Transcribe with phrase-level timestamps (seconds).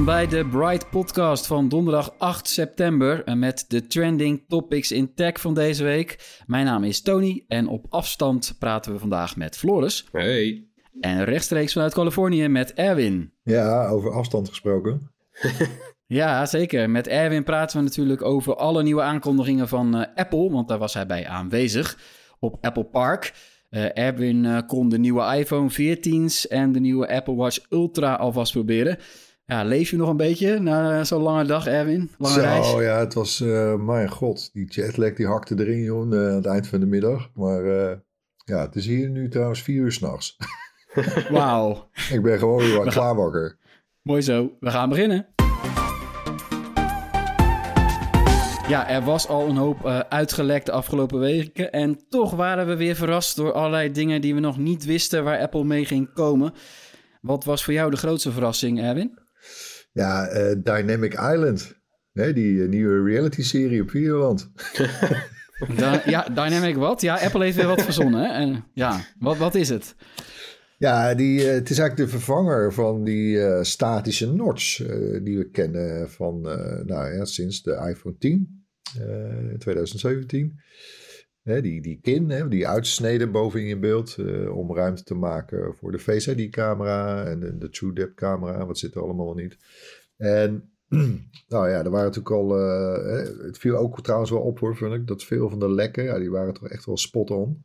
[0.00, 5.14] Welkom bij de Bright Podcast van donderdag 8 september en met de trending topics in
[5.14, 6.40] tech van deze week.
[6.46, 10.08] Mijn naam is Tony en op afstand praten we vandaag met Floris.
[10.12, 10.68] Hey.
[11.00, 13.32] En rechtstreeks vanuit Californië met Erwin.
[13.42, 15.10] Ja, over afstand gesproken.
[16.06, 16.90] Ja, zeker.
[16.90, 20.94] Met Erwin praten we natuurlijk over alle nieuwe aankondigingen van eh, Apple, want daar was
[20.94, 21.98] hij bij aanwezig
[22.38, 23.32] op Apple Park.
[23.68, 28.52] Eh, Erwin eh, kon de nieuwe iPhone 14's en de nieuwe Apple Watch Ultra alvast
[28.52, 28.98] proberen.
[29.50, 32.10] Ja, leef je nog een beetje na zo'n lange dag, Erwin?
[32.18, 32.72] Lange Zo, reis?
[32.72, 36.46] ja, het was, eh, mijn god, die jetlag die hakte erin, joh, eh, aan het
[36.46, 37.30] eind van de middag.
[37.34, 37.96] Maar eh,
[38.44, 40.36] ja, het is hier nu trouwens vier uur s'nachts.
[41.30, 41.88] Wauw.
[42.10, 43.56] Ik ben gewoon weer gaan- klaar wakker.
[44.02, 44.56] Mooi zo.
[44.60, 45.26] We gaan beginnen.
[48.68, 51.72] Ja, er was al een hoop eh, uitgelekt de afgelopen weken.
[51.72, 55.40] En toch waren we weer verrast door allerlei dingen die we nog niet wisten waar
[55.40, 56.52] Apple mee ging komen.
[57.20, 59.18] Wat was voor jou de grootste verrassing, Erwin?
[60.00, 61.78] Ja, eh, Dynamic Island.
[62.12, 64.50] Die eh, nieuwe reality-serie op Videoland.
[65.76, 67.00] Da- ja, Dynamic wat?
[67.00, 68.64] Ja, Apple heeft weer wat verzonnen.
[68.74, 69.94] Ja, wat, wat is het?
[70.78, 74.76] Ja, die, eh, het is eigenlijk de vervanger van die statische notch
[75.22, 76.40] die we kennen van,
[76.86, 78.64] nou ja, sinds de iPhone 10,
[78.98, 80.60] eh 2017.
[81.42, 84.16] Hè, die, die kin, die uitsneden boven in je beeld
[84.52, 88.66] om ruimte te maken voor de Face ID-camera en de, de TrueDepth-camera.
[88.66, 89.56] Wat zit er allemaal wel niet.
[90.20, 90.72] En
[91.48, 94.94] nou ja, er waren natuurlijk al, eh, het viel ook trouwens wel op hoor, vind
[94.94, 97.64] ik, dat veel van de lekken, ja, die waren toch echt wel spot on.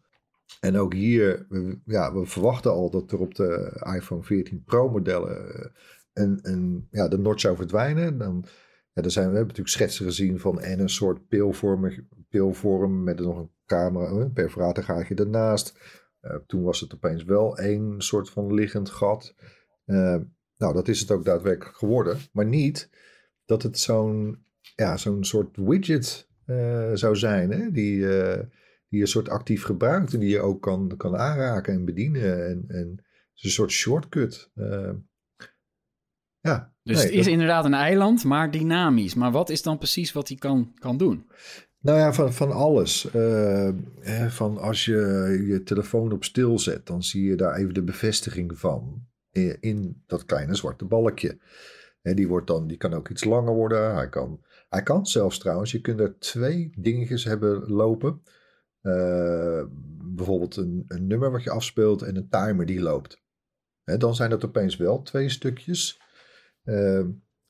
[0.60, 4.90] En ook hier, we, ja, we verwachten al dat er op de iPhone 14 Pro
[4.90, 5.70] modellen eh,
[6.14, 8.18] een, ja, de notch zou verdwijnen.
[8.18, 8.46] Dan,
[8.94, 11.28] ja, dan zijn, we hebben natuurlijk schetsen gezien van en een soort
[12.30, 15.80] pilvorm met nog een camera, een perforatorgaatje ernaast.
[16.20, 19.36] Eh, toen was het opeens wel één soort van liggend gat.
[19.86, 20.18] Eh,
[20.58, 22.18] nou, dat is het ook daadwerkelijk geworden.
[22.32, 22.90] Maar niet
[23.46, 24.44] dat het zo'n
[24.76, 27.72] ja, zo'n soort widget eh, zou zijn, hè?
[27.72, 28.44] Die, eh,
[28.90, 32.48] die je soort actief gebruikt en die je ook kan, kan aanraken en bedienen.
[32.48, 34.52] En, en het is een soort shortcut.
[34.56, 34.92] Eh,
[36.40, 39.16] ja, Dus nee, het is dat- inderdaad een eiland, maar dynamisch.
[39.16, 41.30] Maar wat is dan precies wat hij kan, kan doen?
[41.80, 43.08] Nou ja, van, van alles.
[43.12, 44.96] Hè, van als je
[45.48, 50.04] je telefoon op stil zet, dan zie je daar even de bevestiging van in, in
[50.06, 51.38] dat kleine zwarte balkje.
[52.02, 53.96] Hè, die, wordt dan, die kan ook iets langer worden.
[53.96, 58.22] Hij kan, hij kan zelfs trouwens, je kunt er twee dingetjes hebben lopen.
[58.82, 59.64] Eh,
[60.16, 63.24] bijvoorbeeld een, een nummer wat je afspeelt en een timer die loopt.
[63.84, 66.02] Dan zijn dat opeens wel twee stukjes.
[66.64, 67.04] Eh,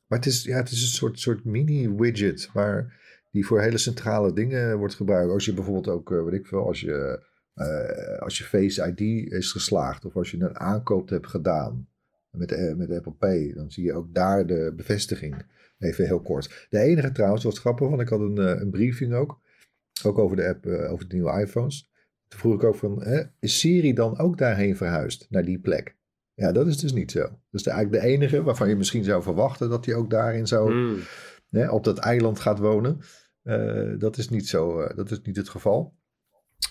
[0.05, 4.33] maar het is, ja, het is een soort, soort mini-widget waar die voor hele centrale
[4.33, 5.31] dingen wordt gebruikt.
[5.31, 7.23] Als je bijvoorbeeld ook, eh, weet ik veel, als je,
[7.55, 11.87] eh, als je Face ID is geslaagd of als je een aankoop hebt gedaan
[12.29, 15.45] met, eh, met Apple Pay, dan zie je ook daar de bevestiging.
[15.79, 16.67] Even heel kort.
[16.69, 19.39] De enige trouwens, was grappig, want ik had een, eh, een briefing ook,
[20.03, 21.89] ook over de app, over de nieuwe iPhones.
[22.27, 25.95] Toen vroeg ik ook van, hè, is Siri dan ook daarheen verhuisd, naar die plek?
[26.33, 27.19] Ja, dat is dus niet zo.
[27.19, 30.47] Dat is de- eigenlijk de enige waarvan je misschien zou verwachten dat hij ook daarin
[30.47, 30.97] zou, Hmm.
[31.49, 32.99] hè, op dat eiland gaat wonen.
[33.99, 35.93] Dat is niet zo, dat is niet het geval.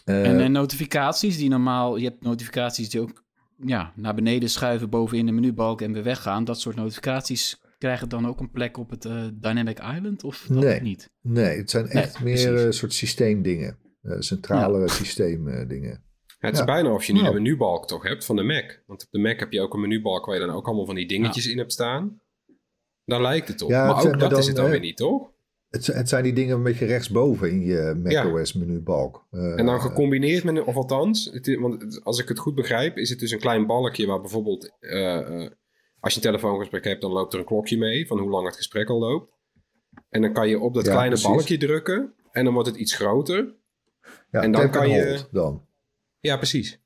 [0.04, 3.24] Eh, En, en notificaties die normaal, je hebt notificaties die ook
[3.64, 6.44] ja, naar beneden schuiven bovenin de menubalk en weer weggaan.
[6.44, 10.62] Dat soort notificaties krijgen dan ook een plek op het eh, Dynamic Island of dat
[10.62, 10.80] Nee.
[10.80, 11.10] niet?
[11.20, 12.62] nee, het zijn Nee, echt meer precies.
[12.62, 13.78] een soort systeemdingen.
[14.02, 16.02] eh, centrale systeemdingen.
[16.38, 16.64] Het is Ja.
[16.64, 17.36] bijna of je niet Nou.
[17.36, 18.82] een menubalk toch hebt van de Mac.
[18.86, 20.94] Want op de Mac heb je ook een menubalk waar je dan ook allemaal van
[20.94, 22.20] die dingetjes in hebt staan.
[23.04, 23.70] Daar lijkt het op.
[23.70, 25.30] Ja, maar ook dat is dan, het dan weer niet, toch?
[25.74, 29.26] Het, het zijn die dingen een beetje rechtsboven in je macOS menubalk.
[29.30, 32.96] Uh, en dan gecombineerd met, een, of althans, het, want als ik het goed begrijp,
[32.96, 35.48] is het dus een klein balkje waar bijvoorbeeld, uh,
[36.00, 38.56] als je een telefoongesprek hebt, dan loopt er een klokje mee van hoe lang het
[38.56, 39.32] gesprek al loopt.
[40.08, 41.28] En dan kan je op dat Ja, kleine precies.
[41.34, 43.54] balkje drukken en dan wordt het iets groter.
[44.30, 45.66] ja, en dan kan je- dan.
[46.20, 46.80] Ja, precies.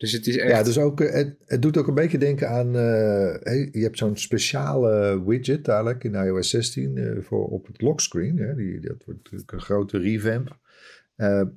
[0.00, 0.50] Dus het is echt...
[0.50, 2.76] Ja, dus ook, eh, het, het doet ook een beetje denken aan...
[2.76, 7.80] eh, hey, je hebt zo'n speciale widget dadelijk in iOS 16 eh, voor op het
[7.82, 8.36] lockscreen.
[8.38, 10.58] Hè, die, dat wordt natuurlijk een grote revamp.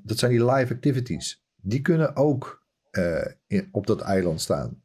[0.03, 1.43] Dat zijn die live activities.
[1.61, 2.65] Die kunnen ook
[3.47, 4.83] in, op dat eiland staan.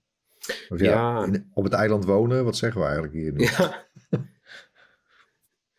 [0.68, 1.24] Of ja, Ja.
[1.24, 3.44] in- op het eiland wonen, wat zeggen we eigenlijk hier nu?
[3.44, 3.86] Ja.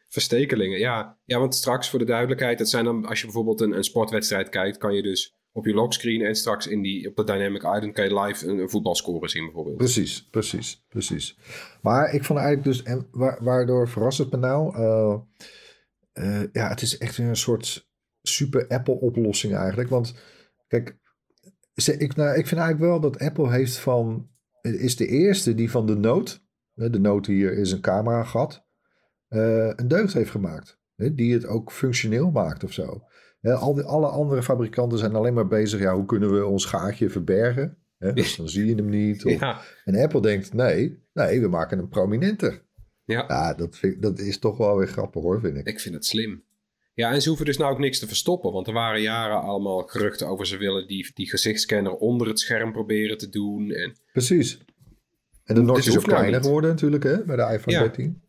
[0.08, 1.18] Verstekelingen, ja.
[1.26, 4.50] Ja, want straks voor de duidelijkheid, dat zijn dan, als je bijvoorbeeld een, een sportwedstrijd
[4.50, 7.94] kijkt, kan je dus op je lockscreen en straks in die, op de Dynamic Island
[7.94, 9.78] kan je live een, voetbalscore zien bijvoorbeeld.
[9.78, 11.38] Precies, precies, precies.
[11.82, 14.76] Maar ik vond eigenlijk dus, en wa- waardoor verrast het me nou?
[14.76, 15.20] Eh,
[16.12, 17.90] eh, ja, het is echt een soort
[18.22, 19.90] super Apple-oplossing eigenlijk.
[19.90, 20.16] Want
[20.68, 20.98] kijk,
[21.76, 24.30] ik, nou, ik vind eigenlijk wel dat Apple heeft van,
[24.62, 26.38] is de eerste die van de Note,
[26.74, 28.66] de Note hier is een cameragat,
[29.28, 30.78] eh een deugd heeft gemaakt.
[30.96, 33.04] Die het ook functioneel maakt of zo.
[33.42, 37.10] Al die, alle andere fabrikanten zijn alleen maar bezig, ja, hoe kunnen we ons gaatje
[37.10, 37.78] verbergen?
[37.98, 39.26] Hè, dus dan zie je hem niet.
[39.26, 42.62] Of, Ja, en Apple denkt, nee, nee, we maken hem prominenter.
[43.04, 45.68] ja, Ja, dat, vind, dat is toch wel weer grappig hoor, vind ik.
[45.68, 46.44] ik vind het slim.
[46.94, 49.82] Ja, en ze hoeven dus nou ook niks te verstoppen, want er waren jaren allemaal
[49.82, 53.72] geruchten over ze willen die, die gezichtscanner onder het scherm proberen te doen.
[53.72, 54.60] En, Precies.
[55.44, 57.80] En de notch is ook nou kleiner geworden natuurlijk, hè, bij de iPhone Ja.
[57.80, 58.22] 13.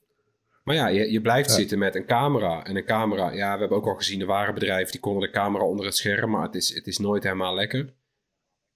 [0.70, 1.54] Maar ja, je, je blijft Ja.
[1.54, 2.64] zitten met een camera.
[2.64, 5.30] En een camera, ja, we hebben ook al gezien, er waren bedrijven die konden de
[5.30, 7.94] camera onder het scherm, maar het is, het is nooit helemaal lekker.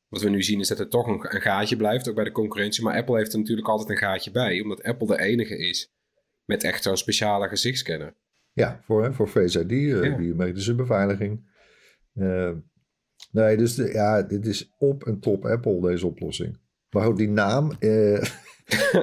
[0.08, 2.32] Wat we nu zien is dat er toch een, een gaatje blijft, ook bij de
[2.32, 2.82] concurrentie.
[2.84, 5.92] Maar Apple heeft er natuurlijk altijd een gaatje bij, omdat Apple de enige is
[6.44, 8.14] met echt zo'n speciale gezichtscanner.
[8.52, 10.16] Ja, voor, hè, voor Face ID, eh, Ja.
[10.16, 11.52] biometrische beveiliging.
[12.14, 12.50] Eh,
[13.32, 16.58] nee, dus de, ja, dit is op en top Apple, deze oplossing.
[16.90, 18.22] Maar ook die naam, eh,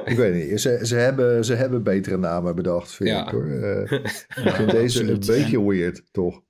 [0.05, 3.25] ik weet niet, ze, ze, hebben, ze hebben betere namen bedacht, vind Ja.
[3.25, 3.45] ik hoor.
[3.47, 3.91] Eh,
[4.45, 6.41] ik vind deze een beetje weird, toch?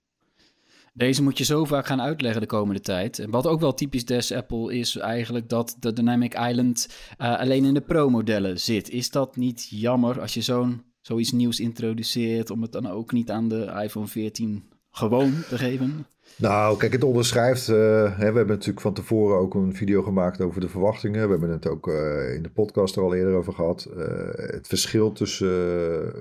[0.93, 3.19] Deze moet je zo vaak gaan uitleggen de komende tijd.
[3.19, 6.87] En Wat ook wel typisch des Apple is eigenlijk dat de Dynamic Island
[7.17, 8.89] eh, alleen in de Pro-modellen zit.
[8.89, 13.29] Is dat niet jammer als je zo'n zoiets nieuws introduceert om het dan ook niet
[13.31, 16.05] aan de iPhone 14 gewoon te geven?
[16.37, 17.69] Nou, kijk, het onderschrijft.
[17.69, 17.75] eh,
[18.17, 21.23] hè, we hebben natuurlijk van tevoren ook een video gemaakt over de verwachtingen.
[21.23, 23.85] We hebben het ook eh, in de podcast er al eerder over gehad.
[23.85, 25.49] Eh, het verschil tussen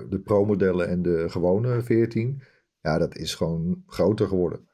[0.09, 2.41] de Pro-modellen en de gewone 14.
[2.81, 4.67] Ja, dat is gewoon groter geworden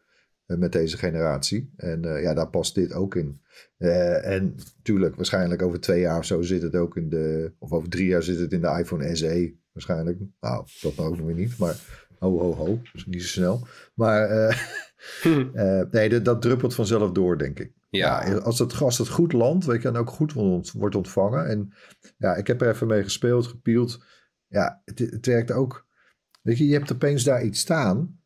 [0.45, 1.73] met deze generatie.
[1.75, 3.41] En ja, daar past dit ook in.
[3.77, 7.53] En natuurlijk, waarschijnlijk over twee jaar of zo zit het ook in de.
[7.59, 9.55] Of over drie jaar zit het in de iPhone SE.
[9.73, 10.19] Waarschijnlijk.
[10.39, 11.57] Nou, dat ook nog niet.
[11.57, 11.75] Maar
[12.19, 12.79] ho, ho, ho.
[12.93, 13.67] Dus niet zo snel.
[13.93, 14.27] Maar.
[15.23, 17.71] eh, eh, nee, dat, dat druppelt vanzelf door, denk ik.
[17.89, 18.25] Ja.
[18.27, 21.47] Ja, als, het, als het goed landt, weet je, en ook goed wordt wordt ontvangen.
[21.47, 21.73] En
[22.17, 24.03] ja, ik heb er even mee gespeeld, gepield.
[24.47, 25.85] Ja, het, het werkt ook.
[26.41, 28.19] Weet je, je hebt opeens daar iets staan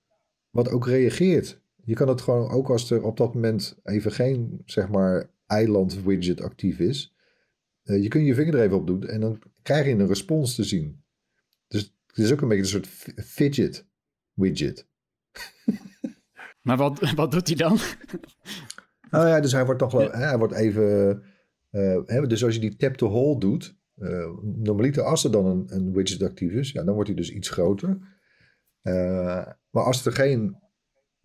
[0.50, 1.62] wat ook reageert.
[1.84, 6.04] Je kan het gewoon, ook als er op dat moment even geen, zeg maar, eiland
[6.04, 7.16] widget actief is.
[7.84, 10.56] eh, je kunt je vinger er even op doen en dan krijg je een respons
[10.56, 11.04] te zien.
[11.68, 13.86] Dus het is ook een beetje een soort fi- fidget
[14.34, 14.88] widget.
[16.62, 17.78] Maar wat, wat doet hij dan?
[19.10, 21.22] Nou ja, dus hij wordt toch wel, hè, hij wordt even,
[21.70, 25.46] eh, hè, dus als je die tap to hold doet, eh normaliter als er dan
[25.46, 27.98] een, een widget actief is, ja, dan wordt hij dus iets groter.
[28.82, 30.58] Eh, maar als er geen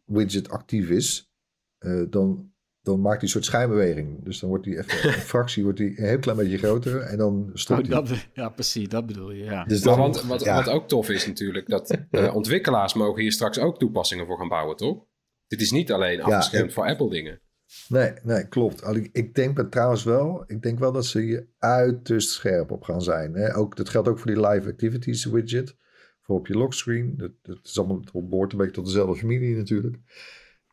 [0.05, 1.33] widget actief is,
[1.79, 2.53] eh, dan,
[2.83, 4.25] dan maakt hij een soort schijnbeweging.
[4.25, 7.19] Dus dan wordt hij even, een fractie wordt hij een heel klein beetje groter en
[7.19, 8.03] dan stopt Oh, hij.
[8.03, 9.45] dat, ja, precies, dat bedoel je.
[9.45, 9.65] Ja.
[9.65, 10.55] Dus dan, want, wat, ja.
[10.55, 14.49] wat ook tof is natuurlijk, dat eh, ontwikkelaars mogen hier straks ook toepassingen voor gaan
[14.49, 15.05] bouwen, toch?
[15.47, 17.41] Dit is niet alleen afgeschermd voor Apple dingen.
[17.89, 18.83] Nee, nee, klopt.
[19.13, 23.03] Ik, denk maar trouwens wel, ik denk wel dat ze hier uiterst scherp op gaan
[23.03, 23.35] zijn.
[23.35, 23.57] Hè?
[23.57, 25.77] Ook, dat geldt ook voor die live activities widget.
[26.21, 27.15] Voor op je lockscreen.
[27.17, 29.97] Dat, dat is allemaal, het behoort een beetje tot dezelfde familie natuurlijk.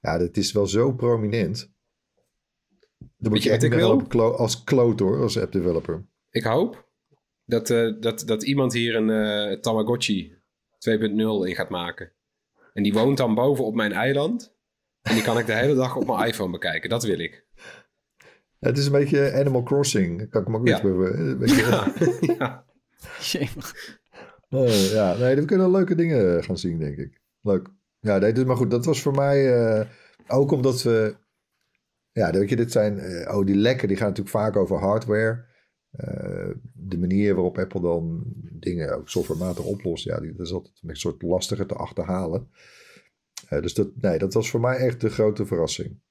[0.01, 1.72] Ja, dat is wel zo prominent.
[3.18, 6.06] Dan moet je echt wel op klo- als kloot hoor, als app developer.
[6.30, 6.89] Ik hoop
[7.46, 10.36] dat, eh, dat, dat iemand hier een eh, Tamagotchi
[10.89, 12.12] 2.0 in gaat maken.
[12.74, 14.52] En die woont dan boven op mijn eiland.
[15.03, 16.89] En die kan ik de hele dag op mijn iPhone bekijken.
[16.89, 17.45] Dat wil ik.
[18.60, 20.29] Het is een beetje Animal Crossing.
[20.29, 20.74] Kan ik me ook Ja.
[20.75, 21.19] niet meer...
[21.19, 21.65] Een beetje,
[22.39, 22.65] ja.
[24.50, 27.22] Oh, ja, nee, we kunnen leuke dingen gaan zien, denk ik.
[27.41, 27.67] Leuk.
[28.00, 29.86] Ja, nee, dus, maar goed, dat was voor mij eh,
[30.27, 31.15] ook omdat we...
[32.12, 33.00] Ja, weet je, dit zijn...
[33.00, 35.45] eh, oh, die lekken, die gaan natuurlijk vaak over hardware.
[35.91, 40.79] Eh, de manier waarop Apple dan dingen ook softwarematig oplost, ja, die, dat is altijd
[40.81, 42.50] een soort lastiger te achterhalen.
[43.62, 46.01] Dus dat, nee, dat was voor mij echt de grote verrassing.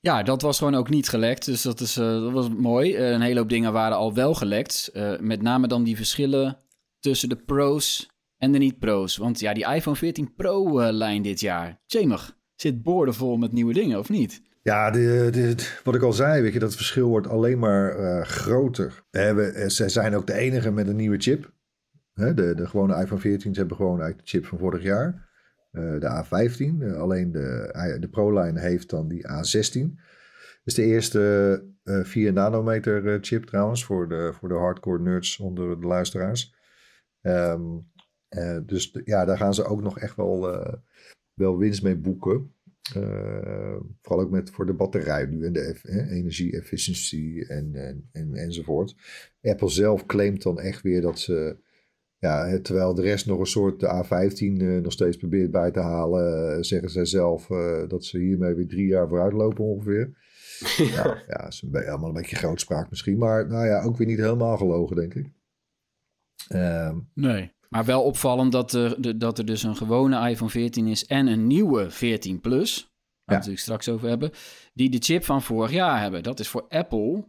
[0.00, 1.44] Ja, dat was gewoon ook niet gelekt.
[1.44, 2.96] Dus dat, is, uh, dat was mooi.
[2.96, 4.90] een hele hoop dingen waren al wel gelekt.
[5.20, 6.58] met name dan die verschillen
[7.00, 9.16] tussen de pro's en de niet-pro's.
[9.16, 14.08] Want ja, die iPhone 14 Pro-lijn dit jaar, Jammer, zit boordevol met nieuwe dingen, of
[14.08, 14.42] niet?
[14.62, 15.54] Ja, de, de,
[15.84, 19.04] wat ik al zei, weet je, dat verschil wordt alleen maar groter.
[19.10, 21.52] We, ze zijn ook de enige met een nieuwe chip.
[22.14, 25.30] de, de gewone iPhone 14 hebben gewoon uit de chip van vorig jaar.
[25.72, 26.78] Uh, de A15.
[26.78, 30.00] Uh, alleen de, de Pro-line heeft dan die A16.
[30.64, 35.86] is de eerste 4 nanometer chip trouwens voor de, voor de hardcore nerds onder de
[35.86, 36.54] luisteraars.
[37.22, 37.90] Um,
[38.66, 40.40] dus ja, daar gaan ze ook nog echt wel,
[41.34, 42.54] wel winst mee boeken.
[44.02, 48.94] Vooral ook met, voor de batterij nu en de energie-efficiëntie en, en, en, enzovoort.
[49.42, 51.56] Apple zelf claimt dan echt weer dat ze,
[52.22, 55.80] ja, terwijl de rest nog een soort de A15 uh, nog steeds probeert bij te
[55.80, 60.16] halen, uh, zeggen zij zelf uh, dat ze hiermee weer drie jaar vooruit lopen ongeveer.
[60.94, 64.18] ja, ja, is een allemaal een beetje grootspraak misschien, maar nou ja, ook weer niet
[64.18, 65.30] helemaal gelogen, denk ik.
[66.48, 67.52] Ehm, nee.
[67.68, 71.46] Maar wel opvallend dat er, dat er dus een gewone iPhone 14 is en een
[71.46, 72.80] nieuwe 14 Plus.
[72.80, 72.90] Waar
[73.24, 74.30] we natuurlijk straks over hebben.
[74.74, 76.22] Die de chip van vorig jaar hebben.
[76.22, 77.24] Dat is voor Apple.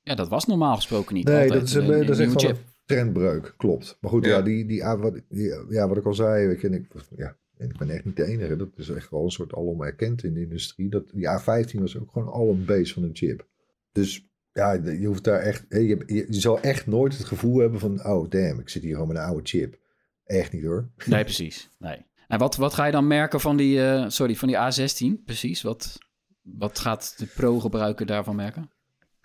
[0.00, 1.26] Ja, dat was normaal gesproken niet.
[1.26, 3.54] Nee, dat is, een, dat is echt een trendbreuk.
[3.56, 3.98] Klopt.
[4.00, 5.20] Maar goed, ja, die, die, wat,
[5.68, 6.46] ja, wat ik al zei.
[6.46, 6.86] Weet je, ik,
[7.16, 8.56] ja, en ik ben echt niet de enige.
[8.56, 10.90] Dat is echt wel een soort alom erkend in de industrie.
[10.90, 13.46] Dat, die A15 was ook gewoon al een base van een chip.
[13.92, 15.64] Dus ja, je hoeft daar echt.
[15.68, 18.06] Je, je, je, zal echt nooit het gevoel hebben van.
[18.06, 19.80] Oh, damn, ik zit hier gewoon met een oude chip.
[20.24, 20.90] Echt niet hoor.
[21.06, 21.70] Nee, precies.
[21.78, 22.06] Nee.
[22.28, 25.24] En wat, wat ga je dan merken van die, uh, sorry, van die A16?
[25.24, 25.62] Precies.
[25.62, 25.98] Wat,
[26.42, 28.70] wat gaat de pro-gebruiker daarvan merken?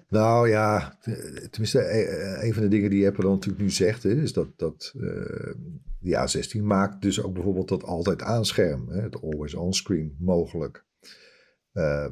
[0.09, 0.97] Nou ja,
[1.49, 4.93] tenminste, e, een van de dingen die Apple dan natuurlijk nu zegt, is dat, dat
[5.99, 10.85] die A16 maakt dus ook bijvoorbeeld dat altijd aanscherm, hè, het always on screen mogelijk.
[11.73, 12.07] Uh,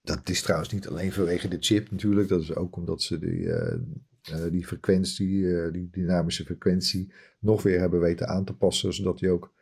[0.00, 3.40] dat is trouwens niet alleen vanwege de chip natuurlijk, dat is ook omdat ze die,
[3.40, 9.30] uh, die frequentie, die dynamische frequentie, nog weer hebben weten aan te passen, zodat hij
[9.30, 9.56] ook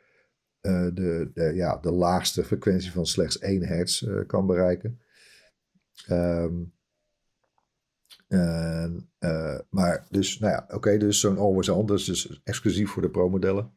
[0.60, 5.00] de, de, ja, de laagste frequentie van slechts 1 hertz kan bereiken.
[6.10, 6.75] Um,
[9.70, 13.10] maar dus, nou ja, oké, okay, dus zo'n always on, dus, dus exclusief voor de
[13.10, 13.72] pro-modellen.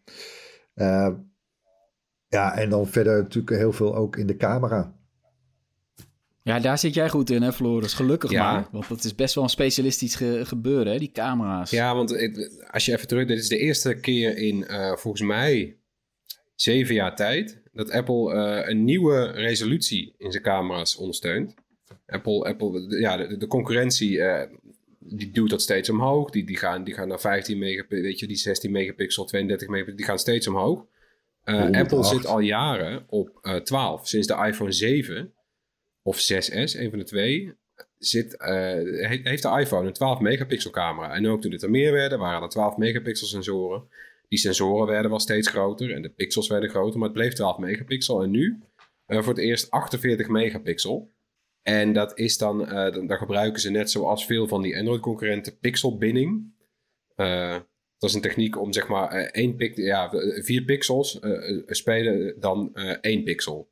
[0.76, 1.14] Ehm,
[2.28, 4.98] ja, en dan verder natuurlijk heel veel ook in de camera.
[6.42, 7.94] Ja, daar zit jij goed in, hè, Floris?
[7.94, 8.68] Gelukkig maar.
[8.72, 11.70] Want dat is best wel een specialistisch gebeuren, hè, die camera's.
[11.70, 12.12] Ja, want
[12.72, 13.28] als je even terug...
[13.28, 15.78] Dit is de eerste keer in, uh, volgens mij,
[16.56, 17.62] zeven jaar tijd...
[17.72, 21.54] dat Apple uh, een nieuwe resolutie in zijn camera's ondersteunt.
[22.10, 24.18] Apple, Apple ja, de, de concurrentie...
[24.18, 24.42] Uh,
[25.00, 26.30] die duwt dat steeds omhoog.
[26.30, 29.98] Die, die, gaan, die gaan naar 15 megapixel, weet je, die 16 megapixel, 32 megapixel,
[29.98, 30.86] die gaan steeds omhoog.
[31.72, 34.08] Apple zit al jaren op 12.
[34.08, 35.34] Sinds de iPhone 7
[36.02, 37.54] of 6S, een van de twee,
[37.98, 38.36] zit,
[39.24, 41.14] heeft de iPhone een 12 megapixel camera.
[41.14, 43.84] En ook toen het er meer werden, waren er 12 megapixel sensoren.
[44.28, 47.58] Die sensoren werden wel steeds groter en de pixels werden groter, maar het bleef 12
[47.58, 48.24] megapixel.
[48.24, 48.60] En nu
[49.08, 51.12] voor het eerst 48 megapixel.
[51.62, 56.54] En dat is dan, uh, dan, gebruiken ze net zoals veel van die Android-concurrenten pixelbinding.
[57.98, 60.10] dat is een techniek om zeg maar één pik ja,
[60.42, 61.20] vier pixels
[61.68, 63.70] spelen dan één pixel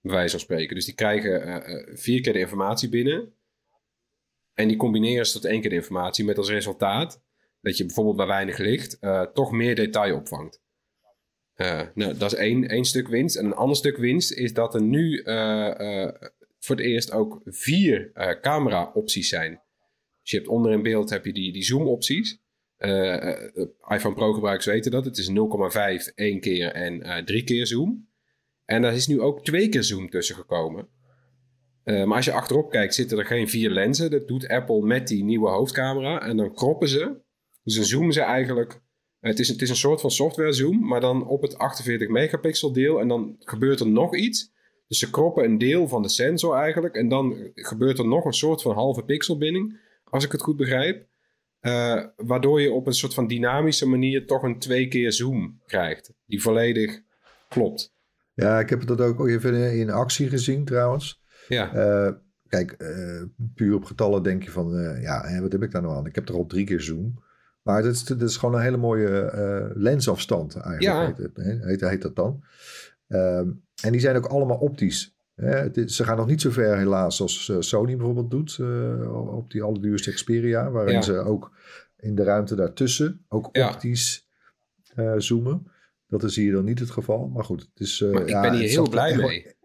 [0.00, 0.74] bij wijze van spreken.
[0.74, 3.32] Dus die krijgen uh, vier keer de informatie binnen.
[4.54, 7.22] En die combineren ze tot één keer de informatie met als resultaat
[7.60, 10.62] dat je bijvoorbeeld bij weinig licht uh, toch meer detail opvangt.
[11.94, 13.36] nou, dat is één, één stuk winst.
[13.36, 15.22] En een ander stuk winst is dat er nu
[16.68, 19.60] voor het eerst ook vier camera-opties zijn.
[20.22, 22.40] Dus je hebt onder in beeld heb je die, die zoom-opties.
[23.88, 25.04] iPhone Pro gebruikers weten dat.
[25.04, 25.34] Het is 0,5
[26.14, 28.08] één keer en drie keer zoom.
[28.64, 30.88] En daar is nu ook twee keer zoom tussen gekomen.
[31.84, 34.10] Maar als je achterop kijkt, zitten er geen vier lenzen.
[34.10, 36.22] Dat doet Apple met die nieuwe hoofdcamera.
[36.22, 37.20] En dan kroppen ze.
[37.62, 38.80] Dus dan zoomen ze eigenlijk.
[39.20, 42.72] Het is, het is een soort van software zoom, maar dan op het 48 megapixel
[42.72, 43.00] deel.
[43.00, 44.56] En dan gebeurt er nog iets.
[44.88, 46.94] Dus ze kroppen een deel van de sensor eigenlijk.
[46.94, 49.80] En dan gebeurt er nog een soort van halve pixelbinding.
[50.04, 51.06] Als ik het goed begrijp.
[51.60, 56.12] Uh, waardoor je op een soort van dynamische manier toch een twee keer zoom krijgt.
[56.26, 57.00] Die volledig
[57.48, 57.94] klopt.
[58.34, 61.22] Ja, ik heb dat ook even in actie gezien trouwens.
[61.48, 61.74] Ja.
[61.74, 62.12] Uh,
[62.48, 63.22] kijk, uh,
[63.54, 66.06] puur op getallen denk je van, ja, wat heb ik daar nou aan?
[66.06, 67.22] Ik heb er al drie keer zoom.
[67.62, 69.32] Maar dat is, dat is gewoon een hele mooie
[69.74, 71.06] lensafstand eigenlijk, ja.
[71.06, 72.44] heet, het, heet, heet, dat dan.
[73.08, 73.48] Ehm,
[73.82, 75.16] en die zijn ook allemaal optisch.
[75.72, 79.50] Is- ze gaan nog niet zo ver helaas als eh, Sony bijvoorbeeld doet eh, op
[79.50, 81.02] die allerduurste Xperia, waarin Ja.
[81.02, 81.52] ze ook
[81.96, 83.68] in de ruimte daartussen ook Ja.
[83.68, 84.28] optisch
[84.94, 85.66] eh, zoomen.
[86.06, 87.60] Dat is hier dan niet het geval, maar goed.
[87.60, 89.56] Het is, Maar ik ja, ben hier heel blij mee.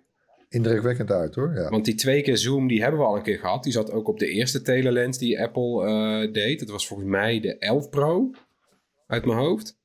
[0.49, 1.53] Indrukwekkend uit hoor.
[1.55, 1.69] Ja.
[1.69, 3.63] Want die twee keer zoom, die hebben we al een keer gehad.
[3.63, 6.59] Die zat ook op de eerste telelens die Apple deed.
[6.59, 8.31] Dat was volgens mij de 11 Pro
[9.07, 9.77] uit mijn hoofd.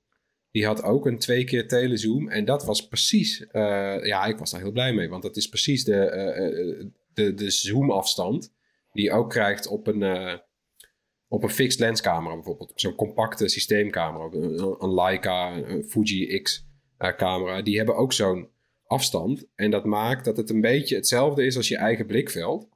[0.50, 2.28] Die had ook een twee keer telezoom.
[2.28, 3.46] En dat was precies...
[3.46, 5.08] eh, ja, ik was daar heel blij mee.
[5.08, 8.54] Want dat is precies de, eh, de, de zoomafstand...
[8.92, 10.34] die je ook krijgt op een, eh,
[11.28, 12.72] op een fixed lens camera bijvoorbeeld.
[12.74, 14.24] Zo'n compacte systeemcamera.
[14.24, 16.66] Een, een Leica, een Fuji X
[16.98, 17.62] camera.
[17.62, 18.48] Die hebben ook zo'n
[18.86, 19.46] afstand.
[19.54, 22.68] En dat maakt dat het een beetje hetzelfde is als je eigen blikveld.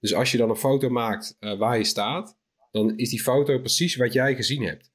[0.00, 2.36] Dus als je dan een foto maakt waar je staat,
[2.70, 4.92] dan is die foto precies wat jij gezien hebt.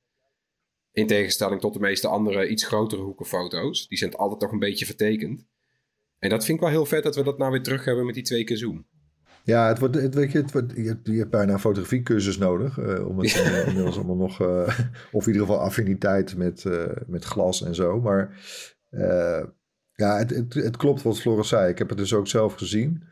[0.94, 3.88] In tegenstelling tot de meeste andere iets grotere hoekenfoto's.
[3.88, 5.46] Die zijn altijd toch een beetje vertekend.
[6.20, 8.16] En dat vind ik wel heel vet dat we dat nou weer terug hebben met
[8.16, 8.86] die twee keer zoom.
[9.44, 12.38] Ja, het wordt, het, weet je, het wordt, je, hebt, je hebt bijna een fotografiecursus
[12.38, 12.78] nodig.
[12.78, 14.42] eh, om het eh, inmiddels allemaal nog.
[14.42, 14.80] eh,
[15.12, 16.66] of in ieder geval affiniteit met,
[17.08, 18.02] met glas en zo.
[18.02, 18.40] Maar
[19.96, 21.70] ja, het, het, het klopt wat Floris zei.
[21.70, 23.04] Ik heb het dus ook zelf gezien.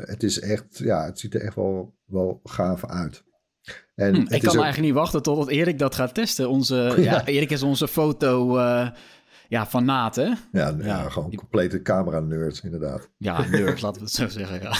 [0.00, 3.24] Het is echt, ja, het ziet er echt wel, wel gaaf uit.
[3.94, 6.48] En Hm, ik kan ook- eigenlijk niet wachten totdat Erik dat gaat testen.
[6.48, 7.02] Onze, ja.
[7.02, 7.24] Ja.
[7.24, 8.88] Erik is onze foto eh
[9.48, 10.22] ja, fanaat, hè?
[10.24, 11.08] Ja, ja, Ja.
[11.08, 13.10] gewoon complete camera-nerd, inderdaad.
[13.18, 14.62] Ja, nerd, laten we het zo zeggen.
[14.62, 14.72] Ja.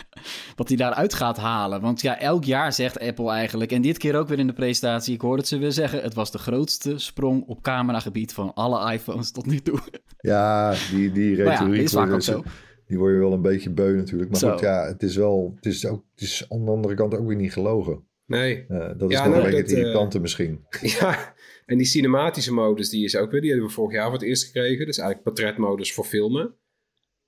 [0.56, 1.80] Wat hij daaruit gaat halen.
[1.80, 3.72] Want ja, elk jaar zegt Apple eigenlijk...
[3.72, 5.14] en dit keer ook weer in de presentatie...
[5.14, 6.02] ik hoorde het ze weer zeggen...
[6.02, 8.32] het was de grootste sprong op cameragebied...
[8.32, 9.78] van alle iPhones tot nu toe.
[10.20, 12.42] Ja, die, die ja, retoriek is vaak ook zo.
[12.86, 14.30] die word je wel een beetje beu natuurlijk.
[14.30, 14.50] Maar Zo.
[14.50, 17.26] goed, ja, het is wel, het is ook, het is aan de andere kant ook
[17.26, 18.04] weer niet gelogen.
[18.26, 18.66] Nee.
[18.68, 20.66] Eh, dat is Ja, nog nou, een beetje het eh, misschien.
[20.98, 21.34] Ja,
[21.66, 24.28] en die cinematische modus, die is ook weer, die hebben we vorig jaar voor het
[24.28, 24.86] eerst gekregen.
[24.86, 26.54] Dus eigenlijk portretmodus voor filmen.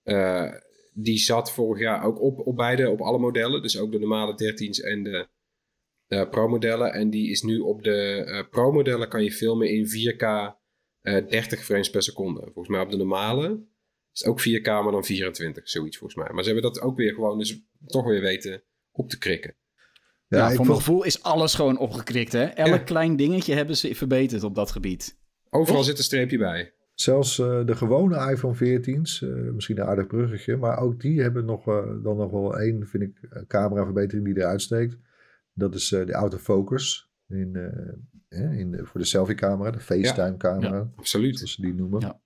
[0.03, 0.53] Eh,
[0.93, 3.63] die zat vorig jaar ook op, op beide, op alle modellen.
[3.63, 5.27] Dus ook de normale 13's en de
[6.31, 6.93] Pro-modellen.
[6.93, 10.57] En die is nu op de Pro-modellen kan je filmen in 4K
[11.01, 12.41] eh 30 frames per seconde.
[12.41, 13.67] Volgens mij op de normale
[14.13, 16.33] is het ook 4K, maar dan 24, zoiets volgens mij.
[16.33, 19.57] Maar ze hebben dat ook weer gewoon dus toch weer weten op te krikken.
[20.29, 22.45] Ja, ik voor mijn vond- gevoel is alles gewoon opgekrikt, hè?
[22.45, 22.79] Elk Ja.
[22.79, 25.19] klein dingetje hebben ze verbeterd op dat gebied.
[25.51, 26.73] Overal zit een streepje bij.
[26.95, 31.45] Zelfs eh, de gewone iPhone 14's, eh, misschien een aardig bruggetje, maar ook die hebben
[31.45, 34.97] nog, eh, dan nog wel één, vind ik, cameraverbetering die eruit steekt.
[35.53, 37.57] Dat is eh, de autofocus in,
[38.29, 41.37] in, de- voor de selfie-camera, de FaceTime-camera, Absoluut.
[41.37, 42.01] zoals ze die noemen.
[42.01, 42.21] Ja.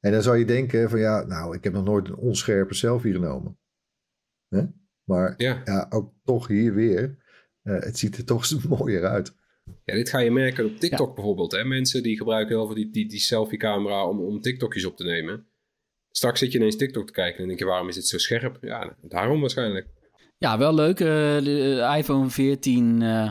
[0.00, 3.12] En dan zou je denken van ja, nou, ik heb nog nooit een onscherpe selfie
[3.12, 3.58] genomen.
[4.48, 4.62] Hè?
[5.10, 5.60] Maar Ja.
[5.64, 7.16] ja, ook toch hier weer,
[7.62, 8.46] eh, het ziet er toch
[8.78, 9.34] mooier uit.
[9.84, 11.52] Ja, dit ga je merken op TikTok bijvoorbeeld.
[11.52, 11.64] Hè?
[11.64, 15.46] Mensen die gebruiken heel veel die, die, die selfie-camera om, om TikTokjes op te nemen.
[16.10, 18.58] Straks zit je ineens TikTok te kijken en denk je, waarom is dit zo scherp?
[18.60, 19.86] Ja, daarom waarschijnlijk.
[20.38, 21.00] Ja, wel leuk.
[21.00, 21.06] eh,
[21.44, 23.30] de eh, iPhone 14 eh,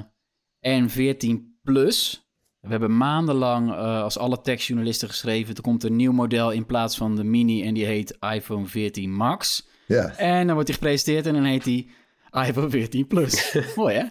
[0.60, 2.28] en 14 Plus.
[2.60, 5.56] We hebben maandenlang eh, als alle techjournalisten geschreven...
[5.56, 7.64] er komt een nieuw model in plaats van de mini...
[7.64, 9.68] en die heet iPhone 14 Max.
[9.96, 11.88] Ja, En dan wordt hij gepresenteerd en dan heet hij
[12.48, 13.58] iPhone 14 Plus.
[13.76, 14.06] Mooi, hè?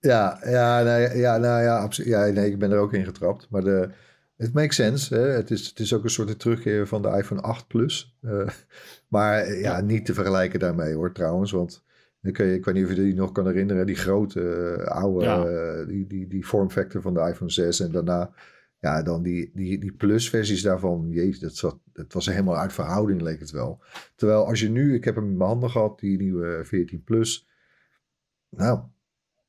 [0.00, 3.46] ja, ja, nou, ja, nou ja, ja, nee, ik ben er ook in getrapt.
[3.50, 3.88] Maar de,
[4.36, 5.14] het makes sense.
[5.14, 5.20] Hè?
[5.20, 8.16] Het, is, het is ook een soort terugkeer van de iPhone 8 Plus.
[8.22, 8.48] Eh,
[9.14, 11.52] maar ja, niet te vergelijken daarmee hoor trouwens.
[11.52, 11.82] Want
[12.22, 13.86] ik, weet- ik weet niet of je die nog kan herinneren.
[13.86, 14.40] Die grote,
[14.80, 15.44] eh, oude, Ja.
[15.44, 17.80] eh, die, die, die form factor van de iPhone 6.
[17.80, 18.30] En daarna,
[18.84, 21.10] ja, dan die, die, die Plus versies daarvan.
[21.10, 23.82] Jezus, dat, dat was helemaal uit verhouding leek het wel.
[24.14, 27.48] Terwijl als je nu, ik heb hem in mijn handen gehad, die nieuwe 14 Plus.
[28.48, 28.80] Nou,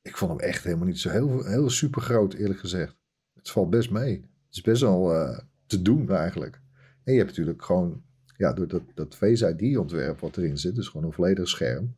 [0.02, 2.96] ik vond hem echt helemaal niet zo heel, heel super groot, eerlijk gezegd.
[3.34, 4.14] Het valt best mee.
[4.20, 6.60] Het is best wel eh, te doen eigenlijk.
[7.04, 8.02] En je hebt natuurlijk gewoon,
[8.36, 11.96] ja, door dat, dat Face ID ontwerp wat erin zit, dus gewoon een volledig scherm.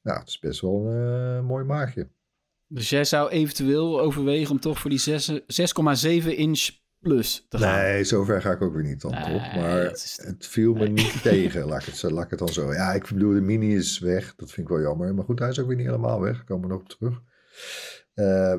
[0.00, 2.08] Ja, het is best wel een eh, mooi maagje.
[2.72, 6.68] Dus jij zou eventueel overwegen om toch voor die zes- 6,7 inch
[7.00, 7.82] Plus te gaan.
[7.82, 9.54] Nee, zover ga ik ook weer niet dan, Nee, toch?
[9.54, 12.48] Maar is- het viel me niet tegen, laat ik, het, zo- laat ik het dan
[12.48, 12.72] zo.
[12.72, 14.34] Ja, ik bedoel, de mini is weg.
[14.34, 15.14] Dat vind ik wel jammer.
[15.14, 16.36] Maar goed, hij is ook weer niet helemaal weg.
[16.36, 17.22] Daar komen we nog op terug.
[18.14, 18.54] Eh,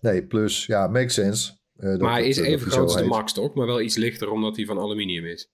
[0.00, 1.52] nee, plus, ja, makes sense.
[1.76, 3.04] Eh, dat maar hij is even groot als de.
[3.04, 3.54] Max toch?
[3.54, 5.50] Maar wel iets lichter omdat hij van aluminium is.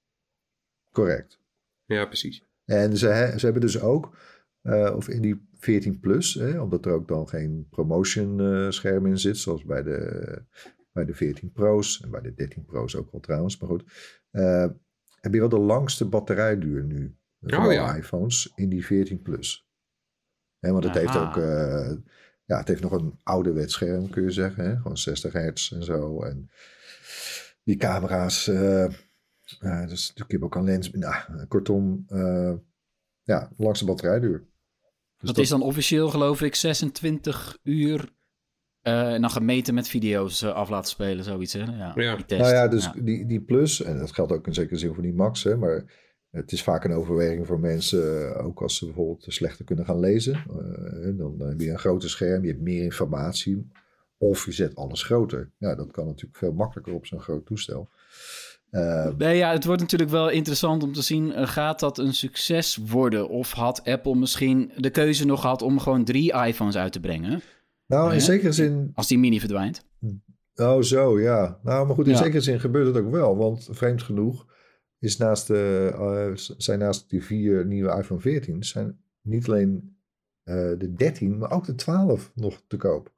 [0.92, 1.38] Correct.
[1.86, 2.42] Ja, precies.
[2.64, 4.16] En ze, he- ze hebben dus ook,
[4.62, 9.06] eh, of in die 14 plus, hè, omdat er ook dan geen promotion eh, scherm
[9.06, 10.42] in zit, zoals bij de,
[10.92, 13.84] bij de 14 Pro's en bij de 13 Pro's ook wel trouwens, maar goed.
[14.30, 14.66] eh,
[15.20, 17.96] heb je wel de langste batterijduur nu van Oh, ja.
[17.96, 19.68] iPhones in die 14 plus.
[20.58, 21.34] Hè, want het heeft ook,
[22.44, 25.84] ja, het heeft nog een ouderwets scherm kun je zeggen, hè, gewoon 60 hertz en
[25.84, 26.22] zo.
[26.22, 26.50] En
[27.64, 30.90] die camera's, dus natuurlijk heb ook een lens.
[30.90, 32.04] Nou, kortom,
[33.22, 34.49] ja, langste batterijduur.
[35.20, 38.18] Dus dat, is dan officieel, geloof ik, 26 uur.
[38.82, 41.52] Uh, en dan gemeten met video's af laten spelen, zoiets.
[41.52, 41.62] Hè?
[41.62, 42.16] Ja, ja.
[42.16, 42.40] Die test.
[42.40, 45.14] Nou ja, dus Die, die plus, en dat geldt ook in zekere zin voor die
[45.14, 45.84] max, hè, maar
[46.30, 50.44] het is vaak een overweging voor mensen, ook als ze bijvoorbeeld slechter kunnen gaan lezen.
[51.16, 53.68] dan heb je een groter scherm, je hebt meer informatie.
[54.18, 55.50] Of je zet alles groter.
[55.58, 57.88] Ja, dat kan natuurlijk veel makkelijker op zo'n groot toestel.
[58.70, 62.14] Uh, nee, ja, het wordt natuurlijk wel interessant om te zien, uh, gaat dat een
[62.14, 63.28] succes worden?
[63.28, 67.40] Of had Apple misschien de keuze nog gehad om gewoon drie iPhones uit te brengen?
[67.86, 68.90] Nou, in zekere zin...
[68.94, 69.84] Als die mini verdwijnt.
[70.54, 71.58] Oh, zo, ja.
[71.62, 73.36] Nou, maar goed, in zekere zin gebeurt het ook wel.
[73.36, 74.46] Want vreemd genoeg
[74.98, 78.64] is naast de, uh, zijn naast die vier nieuwe iPhone 14...
[78.64, 79.98] zijn niet alleen
[80.78, 83.12] de 13, maar ook de 12 nog te koop.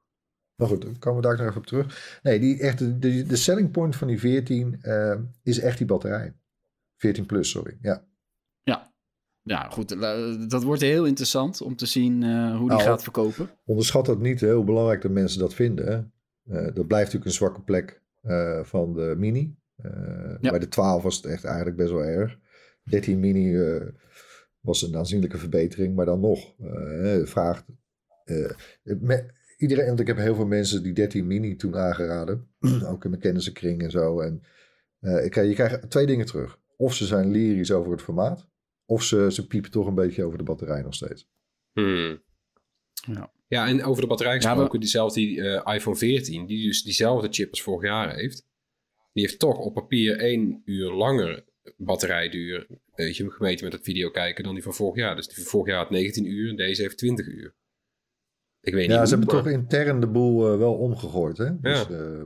[0.55, 2.19] Maar goed, dan komen we daar nog even op terug.
[2.23, 6.33] Nee, die echt, de, de selling point van die 14 uh, is echt die batterij.
[6.97, 7.77] 14 plus, sorry.
[7.81, 8.05] Ja.
[8.63, 8.91] Ja.
[9.41, 9.89] Ja, goed.
[10.49, 13.49] Dat wordt heel interessant om te zien uh, hoe die nou, gaat verkopen.
[13.65, 14.41] Onderschat dat niet.
[14.41, 16.13] Heel belangrijk dat mensen dat vinden.
[16.45, 18.01] Uh, dat blijft natuurlijk een zwakke plek
[18.63, 19.55] van de Mini.
[20.41, 20.49] Ja.
[20.49, 22.37] Bij de 12 was het echt eigenlijk best wel erg.
[22.83, 23.57] 13 Mini
[24.59, 25.95] was een aanzienlijke verbetering.
[25.95, 26.53] Maar dan nog,
[27.23, 27.65] vraagt
[29.63, 32.47] iedereen, want ik heb heel veel mensen die 13 mini toen aangeraden.
[32.91, 34.19] ook in mijn kennissenkring en zo.
[34.19, 34.43] En
[35.01, 36.59] uh, ik, je krijgt twee dingen terug.
[36.77, 38.47] Of ze zijn lyrisch over het formaat.
[38.85, 41.27] Of ze, ze piepen toch een beetje over de batterij nog steeds.
[41.71, 42.21] Hmm.
[43.05, 43.31] Ja.
[43.47, 47.27] ja, en over de batterij gesproken, ja, diezelfde die, uh, iPhone 14, die dus diezelfde
[47.31, 48.45] chip als vorig jaar heeft.
[49.13, 51.43] Die heeft toch op papier één uur langer
[51.77, 55.15] batterijduur, weet je, gemeten met het video kijken dan die van vorig jaar.
[55.15, 57.55] Dus die van vorig jaar had 19 uur en deze heeft 20 uur.
[58.63, 61.37] Ik weet ja, niet ze hebben toch intern de boel uh, wel omgegooid.
[61.37, 61.59] Hè?
[61.59, 61.95] Dus, ja.
[61.95, 62.23] uh,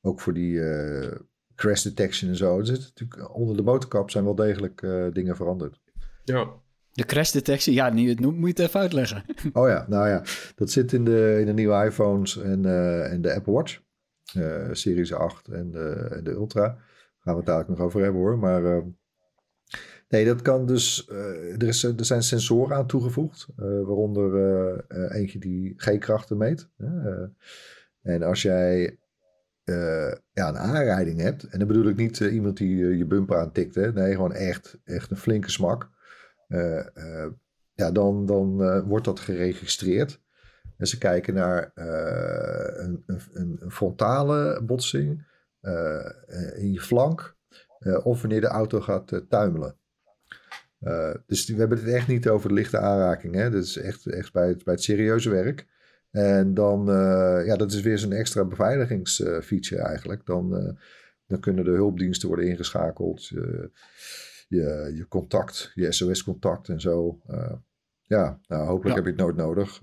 [0.00, 1.12] ook voor die uh,
[1.54, 2.58] crash detection en zo.
[2.58, 4.80] Dus natuurlijk, onder de motorkap zijn wel degelijk
[5.12, 5.80] dingen veranderd.
[6.24, 6.48] Ja.
[6.92, 9.24] De crash detection, ja, nu het noemt, moet je het even uitleggen.
[9.52, 10.22] Oh ja, nou ja,
[10.54, 12.64] dat zit in de, in de nieuwe iPhones en,
[13.10, 13.80] en de Apple Watch.
[14.72, 16.62] Series 8 en de, en de Ultra.
[16.62, 16.78] Daar
[17.18, 18.38] gaan we het dadelijk nog over hebben hoor.
[18.38, 18.82] Maar
[20.08, 21.08] Nee, dat kan dus.
[21.12, 26.68] Uh, er, is, er zijn sensoren aan toegevoegd, uh, waaronder eentje die G-krachten meet.
[28.02, 28.98] en als jij
[30.32, 33.92] ja, een aanrijding hebt, en dan bedoel ik niet iemand die je bumper aantikt, hè,
[33.92, 35.90] nee, gewoon echt, echt een flinke smak.
[37.74, 40.20] ja, dan, dan wordt dat geregistreerd.
[40.76, 43.20] En ze kijken naar een, een,
[43.60, 45.26] een, frontale botsing
[46.54, 47.36] in je flank,
[48.02, 49.76] of wanneer de auto gaat tuimelen.
[50.86, 53.34] Uh, dus we hebben het echt niet over de lichte aanraking.
[53.34, 53.50] Hè?
[53.50, 55.66] Dat is echt, echt bij, het, bij het serieuze werk.
[56.10, 60.26] En dan, uh, ja, dat is weer zo'n extra beveiligingsfeature eigenlijk.
[60.26, 60.72] Dan, uh,
[61.26, 63.26] dan kunnen de hulpdiensten worden ingeschakeld.
[63.26, 67.20] je, je contact, je SOS-contact en zo.
[68.02, 69.80] ja, nou, hopelijk heb je het nooit nodig.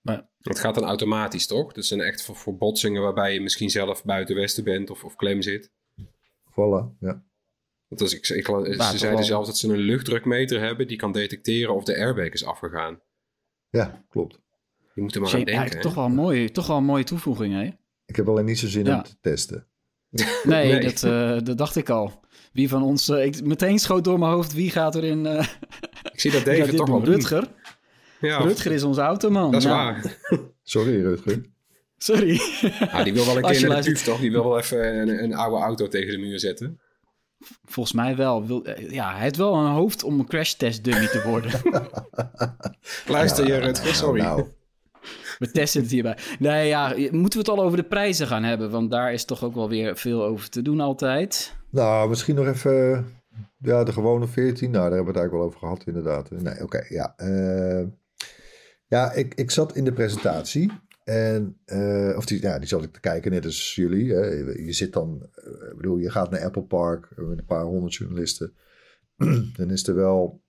[0.00, 0.30] Maar...
[0.38, 1.72] Het gaat dan automatisch, toch?
[1.72, 5.16] Dus zijn echt voor, voor botsingen waarbij je misschien zelf buiten Westen bent of, of
[5.16, 5.70] klem zit.
[6.50, 7.24] Voilà, ja.
[7.92, 8.46] Want als ik, ik,
[8.80, 12.44] ze zeiden zelfs dat ze een luchtdrukmeter hebben die kan detecteren of de airbag is
[12.44, 13.00] afgegaan.
[13.70, 14.40] Ja, klopt.
[14.94, 15.80] Je moet er maar aan denken.
[15.80, 17.70] Toch wel, mooi, toch wel een mooie toevoeging, hè?
[18.06, 19.66] Ik heb alleen niet zo zin om te testen.
[20.42, 22.20] Nee, Dat, uh, dat dacht ik al.
[22.52, 23.08] Wie van ons...
[23.08, 25.24] Uh, ik, meteen schoot door mijn hoofd, wie gaat er in...
[25.24, 25.46] Uh,
[26.12, 27.48] ik zie dat David toch wel Rutger.
[28.20, 29.50] Ja, Rutger is onze automan.
[29.50, 30.18] Dat is waar.
[30.62, 31.42] Sorry, Rutger.
[31.96, 32.40] Sorry.
[32.80, 34.20] Ah, die wil wel een keer naar de TUF, toch?
[34.20, 36.80] Die wil wel even een, een oude auto tegen de muur zetten.
[37.64, 38.62] Volgens mij wel.
[38.64, 41.60] Eh, ja, hij heeft wel een hoofd om een crash test dummy te worden.
[43.06, 44.20] Luister je, Rutger, sorry.
[44.20, 44.44] Nou.
[45.38, 46.18] We testen het hierbij.
[46.38, 48.70] Nee, ja, moeten we het al over de prijzen gaan hebben?
[48.70, 51.56] Want daar is toch ook wel weer veel over te doen altijd.
[51.70, 53.06] Nou, misschien nog even
[53.58, 54.70] ja, de gewone 14.
[54.70, 56.30] Nou, daar hebben we het eigenlijk wel over gehad, inderdaad.
[56.30, 57.14] Nee, oké, ja.
[57.16, 57.86] Uh,
[58.86, 60.72] ja, ik, ik zat in de presentatie
[61.04, 64.12] en, uh, of die, ja, die zat ik te kijken, net als jullie.
[64.12, 64.26] Hè.
[64.52, 67.94] Je zit dan, uh, ik bedoel, je gaat naar Apple Park met een paar honderd
[67.94, 68.54] journalisten.
[69.56, 70.42] dan is er wel,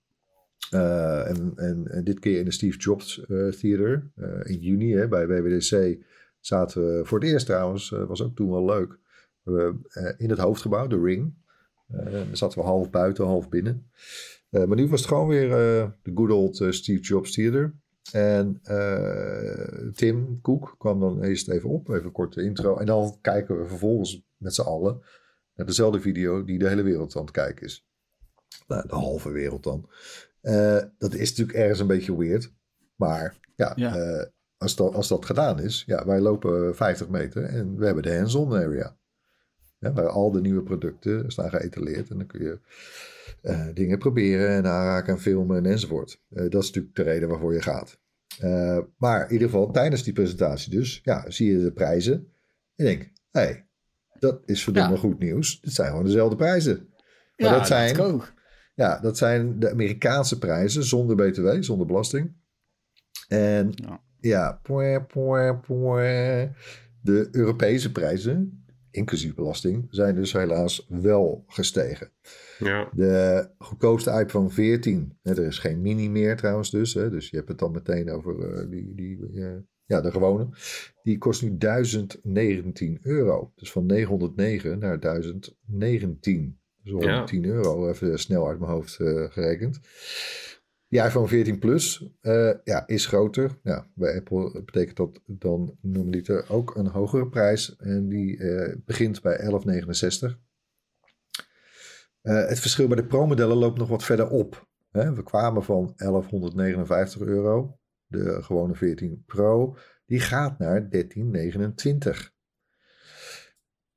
[0.73, 3.25] uh, en, en, dit keer in de Steve Jobs
[3.59, 4.11] Theater
[4.43, 5.97] in juni hè, bij WWDC
[6.39, 8.99] zaten we voor het eerst trouwens, was ook toen wel leuk,
[10.17, 11.33] in het hoofdgebouw, de Ring.
[11.87, 13.89] daar zaten we half buiten, half binnen.
[14.49, 15.49] maar nu was het gewoon weer
[16.01, 17.75] de good old Steve Jobs Theater.
[18.11, 22.77] En uh, Tim Koek kwam dan eerst even op, even een korte intro.
[22.77, 25.01] En dan kijken we vervolgens met z'n allen
[25.55, 27.87] naar dezelfde video die de hele wereld aan het kijken is.
[28.67, 29.89] Nou, de halve wereld dan.
[30.41, 32.53] Uh, dat is natuurlijk ergens een beetje weird.
[32.95, 33.97] Maar ja, ja.
[33.97, 34.23] Uh,
[34.57, 38.15] als, dat, als dat gedaan is, ja, wij lopen 50 meter en we hebben de
[38.15, 38.97] hands-on area.
[39.79, 42.09] Waar al de nieuwe producten staan geëtaleerd.
[42.09, 42.59] En dan kun je
[43.43, 46.21] eh, dingen proberen en aanraken en filmen enzovoort.
[46.29, 47.99] Eh, dat is natuurlijk de reden waarvoor je gaat.
[48.39, 52.13] Eh, maar in ieder geval tijdens die presentatie dus, ja, zie je de prijzen.
[52.13, 52.27] En
[52.75, 53.67] je denkt, hé, hey,
[54.19, 54.97] dat is verdomme Ja.
[54.99, 55.61] goed nieuws.
[55.61, 56.89] Dit zijn gewoon dezelfde prijzen.
[57.37, 58.33] Maar ja, dat zijn, ik ook.
[58.75, 62.33] ja, dat zijn de Amerikaanse prijzen zonder btw, zonder belasting.
[63.27, 64.01] En Ja.
[64.19, 66.51] ja, poe, poe, poe.
[67.01, 68.62] de Europese prijzen,
[68.93, 72.11] inclusief belasting, zijn dus helaas wel gestegen.
[72.59, 72.89] Ja.
[72.93, 77.35] De goedkoopste iPhone 14, hè, er is geen mini meer trouwens dus, hè, dus je
[77.35, 80.47] hebt het dan meteen over eh, die, die eh, ja, de gewone.
[81.03, 83.51] Die kost nu 1019 euro.
[83.55, 86.59] Dus van 909 naar 1019.
[86.83, 89.79] Dus 110 euro, even snel uit mijn hoofd eh, gerekend.
[90.93, 93.59] Die iPhone 14 Plus eh, ja, is groter.
[93.63, 97.75] Ja, bij Apple betekent dat dan normaliter ook een hogere prijs.
[97.75, 100.39] En die eh, begint bij 1169.
[102.21, 104.67] Eh, het verschil bij de Pro-modellen loopt nog wat verder op.
[104.91, 105.13] Hè?
[105.13, 107.79] We kwamen van 1159 euro.
[108.05, 109.77] De gewone 14 Pro.
[110.05, 112.33] Die gaat naar 1329.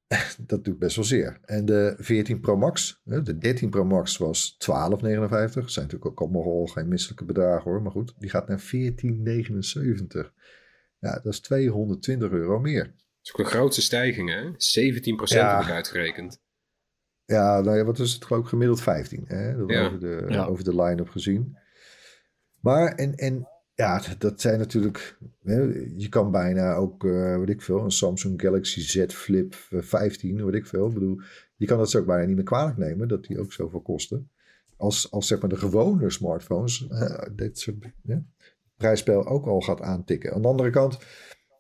[0.47, 1.39] Dat doet best wel zeer.
[1.45, 4.59] En de 14 Pro Max, hè, de 13 Pro Max was 12,59.
[4.69, 7.83] Zijn natuurlijk ook allemaal al geen misselijke bedragen hoor.
[7.83, 10.33] Maar goed, die gaat naar 14,79.
[10.99, 12.85] Ja, dat is 220 euro meer.
[12.85, 14.43] Dat is ook de grootste stijging, hè?
[14.57, 15.57] 17% Ja.
[15.57, 16.41] heb ik uitgerekend.
[17.25, 19.25] Ja, nou ja, wat is het geloof ik gemiddeld 15.
[19.27, 19.57] Hè?
[19.57, 19.87] Dat Ja.
[19.87, 20.45] over, de, Ja.
[20.45, 21.59] over de line-up gezien.
[22.61, 25.19] Maar, en, en ja, dat- zijn natuurlijk...
[25.97, 30.45] Je kan bijna ook, eh weet ik veel, een Samsung Galaxy Z Flip eh, 15,
[30.45, 30.87] weet ik veel.
[30.89, 31.21] Ik bedoel,
[31.57, 34.31] je kan dat ze ook bijna niet meer kwalijk nemen, dat die ook zoveel kosten.
[34.77, 38.23] Als, als zeg maar de gewone smartphones eh, dit soort ja,
[38.77, 40.33] prijsspel ook al gaat aantikken.
[40.35, 40.99] Aan de andere kant,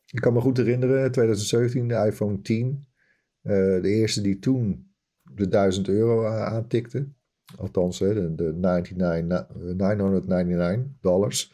[0.07, 2.87] ik kan me goed herinneren, 2017, de iPhone 10.
[3.42, 3.52] eh,
[3.83, 4.90] de eerste die toen
[5.35, 7.09] de 1000 euro aantikte.
[7.57, 11.52] Althans, de, de 99, na- 999 dollars.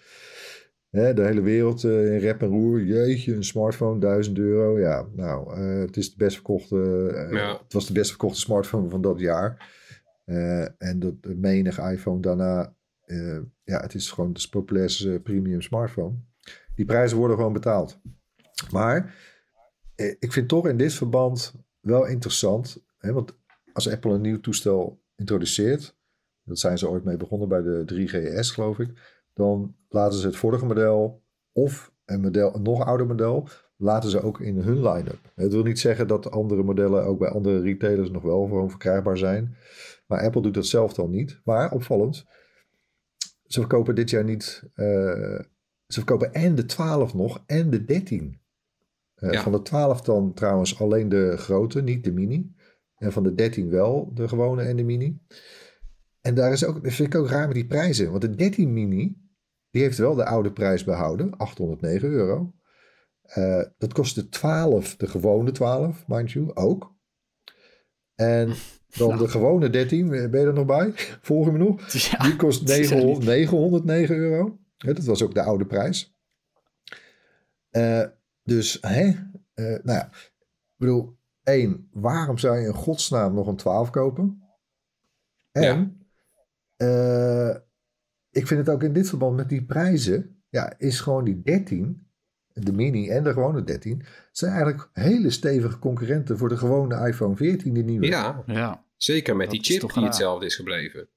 [0.93, 2.83] Hè, de hele wereld eh, in rep en roer.
[2.85, 4.79] Jeetje, een smartphone, 1000 euro.
[4.79, 7.09] Ja, nou, eh, het is de best verkochte.
[7.17, 7.59] eh, Ja.
[7.63, 9.81] Het was de best verkochte smartphone van dat jaar.
[10.79, 12.75] En dat de menige iPhone daarna.
[13.65, 16.15] ja, het is gewoon de populairste premium smartphone.
[16.75, 18.01] Die prijzen worden gewoon betaald.
[18.71, 19.15] Maar
[19.95, 22.85] eh, ik vind toch in dit verband wel interessant.
[22.99, 23.39] Hè, want
[23.73, 25.97] als Apple een nieuw toestel introduceert,
[26.45, 30.37] dat zijn ze ooit mee begonnen bij de 3GS geloof ik, dan laten ze het
[30.37, 35.33] vorige model of een, model, een nog ouder model, laten ze ook in hun line-up.
[35.35, 39.19] Het wil niet zeggen dat andere modellen ook bij andere retailers nog wel gewoon verkrijgbaar
[39.19, 39.57] zijn.
[40.07, 41.41] Maar Apple doet dat zelf dan niet.
[41.45, 42.25] Maar opvallend,
[43.47, 45.41] ze verkopen dit jaar niet, eh,
[45.87, 48.41] ze verkopen en de 12 nog en de 13.
[49.15, 49.43] Eh, Ja.
[49.43, 52.55] Van de 12 dan trouwens alleen de grote, niet de mini.
[52.97, 55.21] En van de 13 wel de gewone en de mini.
[56.21, 58.11] En daar is ook, dat vind ik ook raar met die prijzen.
[58.11, 59.22] Want de 13 mini,
[59.73, 62.53] die heeft wel de oude prijs behouden, 809 euro.
[63.23, 66.95] Eh, dat kostte 12, de gewone 12, mind you, ook.
[68.15, 68.47] En
[68.99, 69.19] dan Nou.
[69.21, 70.93] de gewone 13, ben je er nog bij?
[71.23, 71.93] Volg je me nog?
[72.11, 74.59] Ja, Die kost het is echt 900, niet- 909 euro.
[74.77, 76.17] Ja, dat was ook de oude prijs.
[77.71, 78.05] Eh,
[78.43, 79.05] dus, hè?
[79.55, 84.43] Eh, nou ja, ik bedoel, één, waarom zou je in godsnaam nog een 12 kopen?
[85.53, 86.07] En,
[86.77, 87.57] eh,
[88.33, 92.07] ik vind het ook in dit verband met die prijzen, ja, is gewoon die 13,
[92.53, 97.37] de mini en de gewone 13, zijn eigenlijk hele stevige concurrenten voor de gewone iPhone
[97.37, 98.07] 14, die nieuwe.
[98.07, 100.05] Ja, Ja, zeker met Dat die chip die raar.
[100.05, 101.09] hetzelfde is gebleven.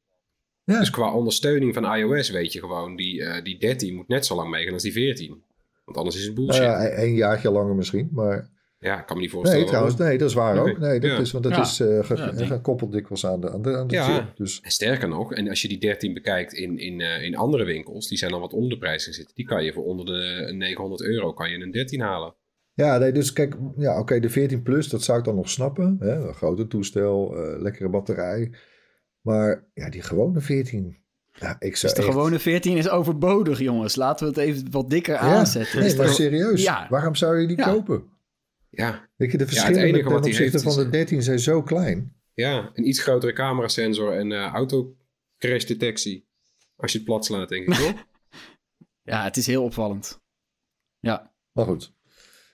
[0.63, 0.79] Ja.
[0.79, 4.35] Dus qua ondersteuning van iOS weet je gewoon, die, eh, die 13 moet net zo
[4.35, 5.43] lang meegaan als die 14.
[5.85, 6.65] Want anders is het Nou bullshit.
[6.65, 8.53] ja, ja, een, een jaartje langer misschien, maar...
[8.99, 9.59] ik kan me niet voorstellen.
[9.61, 10.77] Nee, trouwens, nee, dat is waar ook.
[10.77, 11.17] Nee, dat ja.
[11.17, 11.61] is, want dat Ja.
[11.61, 14.03] is eh, ge- Ja, gekoppeld dikwijls aan de, aan de, aan de Ja.
[14.03, 14.31] chip.
[14.35, 17.63] Dus En sterker nog, en als je die 13 bekijkt in, in, eh, in andere
[17.63, 19.35] winkels, die zijn dan wat onder de prijs zitten.
[19.35, 22.35] Die kan je voor onder de 900 euro kan je een 13 halen.
[22.73, 25.95] ja, nee, dus kijk, ja, oké, de 14 Plus, dat zou ik dan nog snappen.
[25.99, 26.27] Hè?
[26.27, 28.51] Een grote toestel, eh, lekkere batterij.
[29.21, 30.97] Maar ja, die gewone 14,
[31.31, 33.95] ja, ik zou dus de echt- gewone 14 is overbodig, jongens.
[33.95, 35.79] Laten we het even wat dikker Ja, aanzetten.
[35.79, 36.87] Nee, Is maar toch- serieus, Ja.
[36.89, 37.63] waarom zou je die Ja.
[37.71, 38.03] kopen?
[38.75, 42.15] Ja, Weet je, de verschillen ten die opzichte heeft van de 13 zijn zo klein.
[42.33, 44.95] ja, een iets grotere camerasensor en eh auto
[45.37, 46.27] crash detectie.
[46.75, 47.93] Als je het plat slaat, denk ik toch?
[49.01, 50.21] Ja, het is heel opvallend.
[50.99, 51.93] Ja, Maar goed.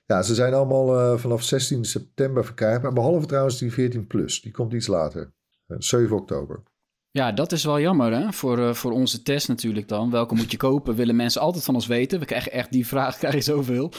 [0.05, 2.93] Ja, ze zijn allemaal eh, vanaf 16 september verkrijgbaar.
[2.93, 4.41] Behalve trouwens die 14 Plus.
[4.41, 5.33] Die komt iets later.
[5.67, 6.63] Eh, 7 oktober.
[7.13, 10.11] Ja, dat is wel jammer hè, voor, uh, voor onze test natuurlijk dan.
[10.11, 12.19] Welke moet je kopen, willen mensen altijd van ons weten.
[12.19, 13.91] We krijgen echt die vraag, krijgen zoveel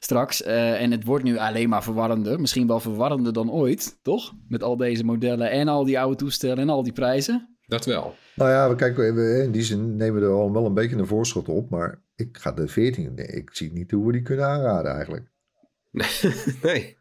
[0.00, 0.42] straks.
[0.42, 2.40] Uh, en het wordt nu alleen maar verwarrender.
[2.40, 4.32] Misschien wel verwarrender dan ooit, toch?
[4.48, 7.56] Met al deze modellen en al die oude toestellen en al die prijzen.
[7.66, 8.14] Dat wel.
[8.34, 11.06] Nou ja, we kijken, in die zin nemen we er al wel een beetje een
[11.06, 11.70] voorschot op.
[11.70, 15.30] Maar ik ga de 14, nee, ik zie niet hoe we die kunnen aanraden eigenlijk.
[16.62, 16.96] nee.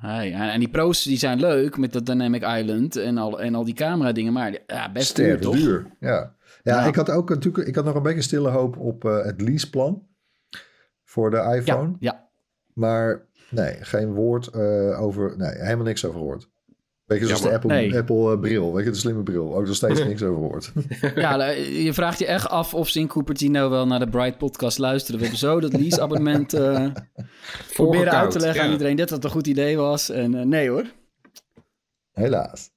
[0.00, 3.64] Hey, en die pro's die zijn leuk met dat Dynamic Island en al, en al
[3.64, 5.54] die camera dingen, maar ja, best duur, toch?
[5.54, 6.34] duur, ja.
[6.62, 6.86] ja.
[6.86, 10.06] ik had ook natuurlijk, ik had nog een beetje stille hoop op uh, het leaseplan
[11.04, 11.88] voor de iPhone.
[11.88, 12.28] Ja, ja.
[12.72, 16.48] Maar nee, geen woord uh, over, nee, helemaal niks over gehoord.
[17.10, 17.96] Weet je, zoals de Apple, nee.
[17.98, 19.54] Apple uh, bril, weet je, de slimme bril.
[19.54, 20.72] Ook nog steeds niks over gehoord.
[21.14, 24.78] ja, je vraagt je echt af of ze in Cupertino wel naar de Bright podcast
[24.78, 25.16] luisteren.
[25.20, 26.86] We hebben zo dat lease-abonnement uh,
[27.74, 28.66] proberen uit te leggen ja.
[28.66, 30.10] aan iedereen dat dat een goed idee was.
[30.10, 30.84] En uh, nee hoor.
[32.12, 32.70] Helaas.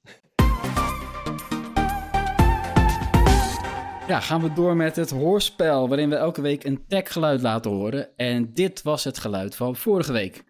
[4.08, 8.08] Ja, gaan we door met het hoorspel, waarin we elke week een tech-geluid laten horen.
[8.16, 10.44] En dit was het geluid van vorige week.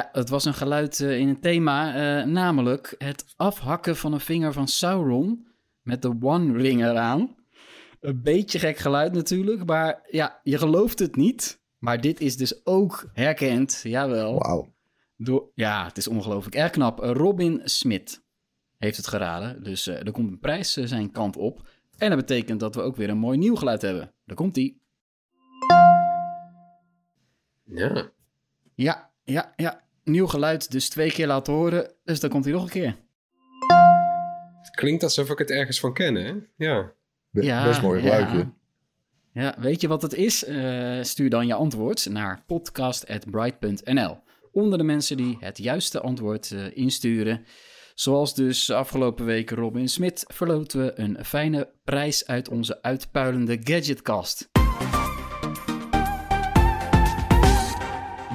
[0.00, 4.20] Ja, het was een geluid uh, in een thema, uh, namelijk het afhakken van een
[4.20, 5.46] vinger van Sauron
[5.82, 7.36] met de One Ring eraan.
[8.00, 11.62] Een beetje gek geluid natuurlijk, maar ja, je gelooft het niet.
[11.78, 14.38] Maar dit is dus ook herkend, jawel.
[14.38, 14.74] Wauw.
[15.16, 16.54] Door, ja, het is ongelooflijk.
[16.54, 16.98] Erg knap.
[16.98, 18.24] Robin Smit
[18.78, 21.68] heeft het geraden, dus uh, er komt een prijs zijn kant op.
[21.96, 24.14] En dat betekent dat we ook weer een mooi nieuw geluid hebben.
[24.24, 24.82] Daar komt ie.
[27.64, 28.10] Ja.
[28.74, 29.88] Ja, ja, ja.
[30.04, 31.92] Nieuw geluid, dus twee keer laten horen.
[32.04, 32.96] Dus dan komt hij nog een keer.
[34.62, 36.32] Het klinkt alsof ik het ergens van ken, hè?
[36.56, 36.92] Ja.
[37.30, 38.36] Be ja best mooi geluidje.
[38.36, 38.52] Ja.
[39.32, 39.56] ja.
[39.58, 40.48] weet je wat het is?
[40.48, 44.18] Uh, stuur dan je antwoord naar podcast.bright.nl.
[44.52, 47.44] Onder de mensen die het juiste antwoord uh, insturen.
[47.94, 54.48] Zoals dus afgelopen week Robin Smit verloten we een fijne prijs uit onze uitpuilende gadgetkast.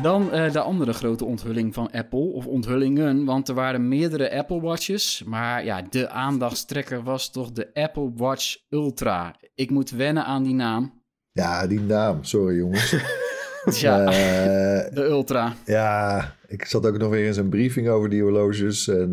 [0.05, 4.61] Dan uh, de andere grote onthulling van Apple, of onthullingen, want er waren meerdere Apple
[4.61, 9.35] Watches, maar ja, de aandachtstrekker was toch de Apple Watch Ultra.
[9.55, 11.01] Ik moet wennen aan die naam.
[11.31, 12.95] Ja, die naam, sorry jongens.
[13.81, 15.53] ja, uh, de Ultra.
[15.65, 19.11] Ja, ik zat ook nog weer in zijn briefing over die horloges en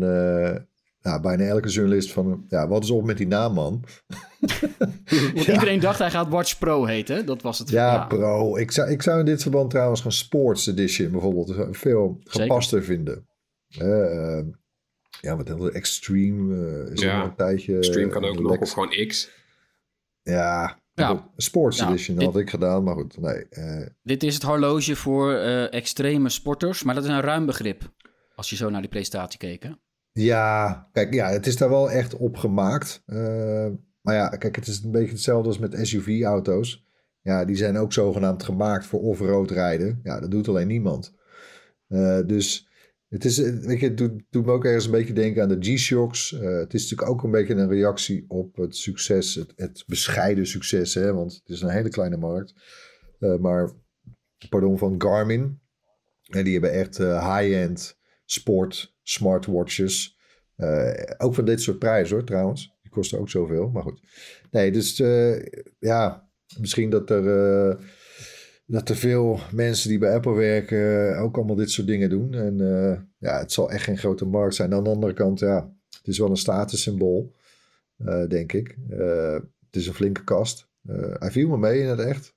[1.03, 3.83] nou, bijna elke journalist van, ja, wat is op met die naam, man?
[4.39, 5.53] Want ja.
[5.53, 7.69] iedereen dacht hij gaat Watch Pro heten, dat was het.
[7.69, 8.57] Ja, ja, Pro.
[8.57, 12.95] Ik zou, ik zou in dit verband trouwens een Sports Edition bijvoorbeeld veel gepaster Zeker.
[12.95, 13.27] vinden.
[13.81, 14.53] Uh,
[15.21, 17.77] ja, wat heel Extreme uh, is ja, een tijdje...
[17.77, 19.29] Extreme kan ook nog, of gewoon X.
[20.21, 21.31] Ja, ja.
[21.37, 23.45] Sports ja, Edition dit, had ik gedaan, maar goed, nee.
[23.49, 25.33] Uh, dit is het horloge voor
[25.69, 27.91] extreme sporters, maar dat is een ruim begrip.
[28.35, 29.69] Als je zo naar die presentatie keek, hè?
[30.13, 33.03] Ja, kijk, ja, het is daar wel echt op gemaakt.
[33.05, 33.67] Uh,
[34.01, 36.85] maar ja, kijk, het is een beetje hetzelfde als met SUV-auto's.
[37.21, 39.99] Ja, die zijn ook zogenaamd gemaakt voor off-road rijden.
[40.03, 41.13] Ja, dat doet alleen niemand.
[41.87, 42.69] Uh, dus
[43.09, 46.29] het is, weet je, doet, doet, me ook ergens een beetje denken aan de G-Shocks.
[46.29, 50.93] Het is natuurlijk ook een beetje een reactie op het succes, het, het bescheiden succes,
[50.93, 52.53] hè, want het is een hele kleine markt.
[53.39, 53.71] maar,
[54.49, 55.61] pardon, van Garmin.
[56.29, 60.17] En die hebben echt high-end sport, smartwatches.
[60.57, 62.77] Uh, ook van dit soort prijzen hoor, trouwens.
[62.81, 64.01] Die kosten ook zoveel, maar goed.
[64.51, 65.45] Nee, dus uh,
[65.79, 67.75] ja, misschien dat er, uh,
[68.65, 72.33] dat er veel mensen die bij Apple werken ook allemaal dit soort dingen doen.
[72.33, 72.57] En
[73.17, 74.73] ja, het zal echt geen grote markt zijn.
[74.73, 77.35] Aan de andere kant, ja, het is wel een statussymbool,
[78.27, 78.77] denk ik.
[78.87, 80.67] het is een flinke kast.
[81.19, 82.35] hij viel me mee in het echt,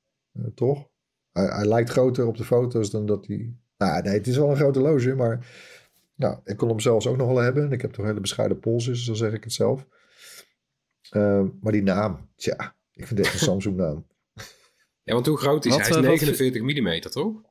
[0.55, 0.89] toch?
[1.33, 3.55] Hij, hij lijkt groter op de foto's dan dat hij...
[3.79, 5.47] Nou, nee, het is wel een grote loge, maar
[6.17, 7.73] nou, ik kon hem zelfs ook nog wel hebben.
[7.73, 9.87] Ik heb toch een hele bescheiden pols, dus dan zeg ik het zelf.
[11.13, 14.07] Uh, maar die naam, tja, ik vind het echt een Samsung naam.
[15.03, 16.01] Ja, want hoe groot is wat, hij?
[16.01, 17.43] Hij is 49 mm, toch?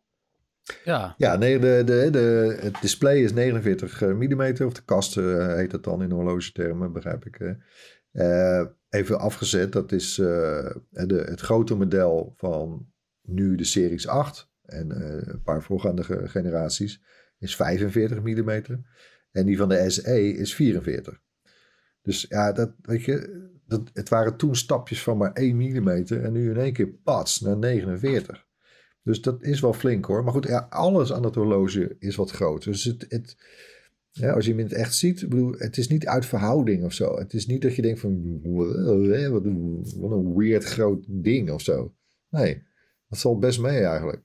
[0.84, 1.16] Ja.
[1.18, 5.72] Ja, nee, de, de, de, het display is 49 mm, of de kast uh, heet
[5.72, 7.58] dat dan in horlogetermen, begrijp ik.
[8.12, 12.88] Uh, even afgezet, dat is de, het grote model van
[13.22, 14.90] nu de Series 8 en
[15.30, 17.02] een paar voorgaande generaties
[17.40, 18.86] is 45 mm.
[19.32, 21.22] En die van de SE is 44.
[22.02, 25.88] Dus ja, dat, weet je, dat, het waren toen stapjes van maar 1 mm.
[25.88, 28.46] En nu in één keer pats naar 49.
[29.04, 30.24] Dus dat is wel flink hoor.
[30.24, 32.72] Maar goed, ja, alles aan het horloge is wat groter.
[32.72, 33.36] Dus het, het,
[34.34, 37.18] als je hem in het echt ziet, bedoel, het is niet uit verhouding of zo.
[37.18, 38.42] Het is niet dat je denkt van,
[39.96, 41.96] wat een weird groot ding of zo.
[42.30, 42.64] Nee,
[43.08, 44.24] dat valt best mee eigenlijk.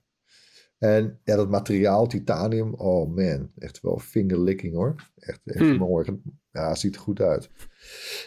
[0.81, 4.95] En ja, dat materiaal, titanium, oh man, echt wel fingerlicking hoor.
[5.15, 5.77] Echt, echt Hmm.
[5.77, 6.19] mooi.
[6.51, 7.49] Ja, ziet er goed uit.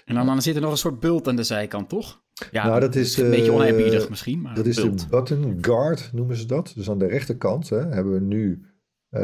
[0.05, 2.23] En dan, dan zit er nog een soort bult aan de zijkant, toch?
[2.51, 4.99] Ja, Nou, dat is, een beetje eh, oneerbiedig misschien, maar Dat is bult.
[5.01, 6.73] de button guard, noemen ze dat.
[6.77, 8.67] Dus aan de rechterkant hè, hebben we nu
[9.09, 9.21] eh,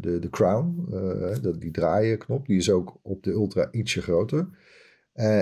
[0.00, 0.86] de, de crown,
[1.42, 2.46] dat- die draaienknop.
[2.46, 4.48] Die is ook op de Ultra ietsje groter.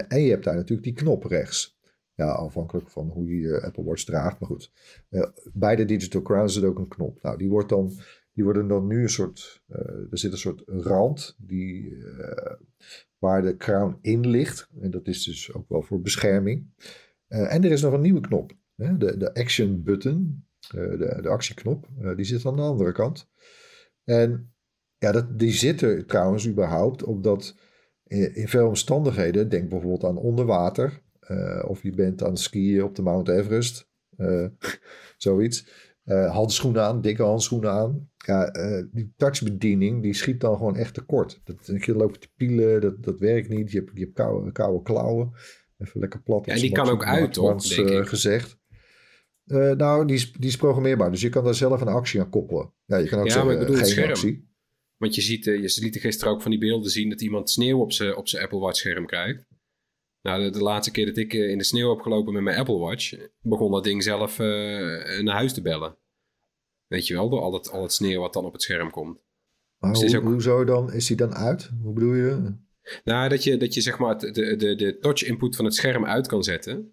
[0.08, 1.77] En je hebt daar natuurlijk die knop rechts.
[2.18, 4.40] Ja, afhankelijk van hoe je je Apple Watch draagt.
[4.40, 4.72] Maar goed,
[5.08, 7.22] Eh, bij de Digital Crown zit ook een knop.
[7.22, 7.92] Nou, die, wordt dan,
[8.32, 9.62] die worden dan nu een soort...
[9.68, 9.78] eh,
[10.10, 12.52] er zit een soort rand die, eh,
[13.18, 14.68] waar de crown in ligt.
[14.80, 16.66] En dat is dus ook wel voor bescherming.
[17.28, 18.52] En er is nog een nieuwe knop.
[18.76, 18.96] Hè?
[18.96, 23.28] De, de action button, de, de actieknop, die zit aan de andere kant.
[24.04, 24.52] En
[24.98, 27.56] ja, dat, die zit er trouwens überhaupt omdat
[28.06, 31.02] in, in veel omstandigheden, denk bijvoorbeeld aan onderwater,
[31.68, 34.46] of je bent aan het skiën op de Mount Everest, eh,
[35.16, 35.86] zoiets.
[36.04, 38.10] Eh, handschoenen aan, dikke handschoenen aan.
[38.16, 41.40] Ja, eh, die touchbediening die schiet dan gewoon echt tekort.
[41.44, 43.70] Dat, je loopt te pielen, dat, dat werkt niet.
[43.70, 45.32] Je hebt, je hebt koude, koude klauwen.
[45.78, 46.46] Even lekker plat.
[46.46, 48.06] Ja, die kan ook uit, eh, ik.
[48.06, 48.58] gezegd.
[49.44, 51.10] Eh, nou, die is, die is programmeerbaar.
[51.10, 52.72] Dus je kan daar zelf een actie aan koppelen.
[52.84, 54.08] Ja, je kan ook Ja, zeggen, maar ik bedoel geen scherm.
[54.10, 54.48] actie.
[54.96, 57.50] Want je ziet, eh, je liet er gisteren ook van die beelden zien dat iemand
[57.50, 59.46] sneeuw op zijn op zijn Apple Watch scherm krijgt.
[60.22, 62.58] Nou, de, de laatste keer dat ik eh, in de sneeuw heb gelopen met mijn
[62.58, 64.46] Apple Watch, begon dat ding zelf eh,
[65.20, 65.96] naar huis te bellen.
[66.86, 69.20] Weet je wel, door al het, al het sneeuw wat dan op het scherm komt.
[69.78, 70.92] Maar Dus is hoe, ook- hoezo dan?
[70.92, 71.70] Is die dan uit?
[71.82, 72.54] Hoe bedoel je?
[73.04, 76.06] Nou, dat je, dat je zeg maar de, de, de touch input van het scherm
[76.06, 76.92] uit kan zetten.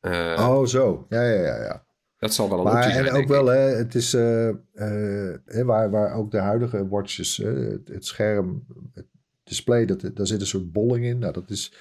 [0.00, 1.06] Eh, oh, zo.
[1.08, 1.62] Ja, ja, ja.
[1.62, 1.86] ja.
[2.18, 5.34] Dat zal wel een Maar optie en zijn, ook wel, hè, het is eh, eh,
[5.44, 9.06] hè, waar, waar ook de huidige watches, eh, het, het scherm, het
[9.44, 11.18] display, dat, daar zit een soort bolling in.
[11.18, 11.72] Nou, dat is,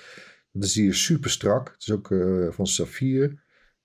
[0.51, 1.67] dat is hier super strak.
[1.71, 3.43] Het is ook eh, van saffier.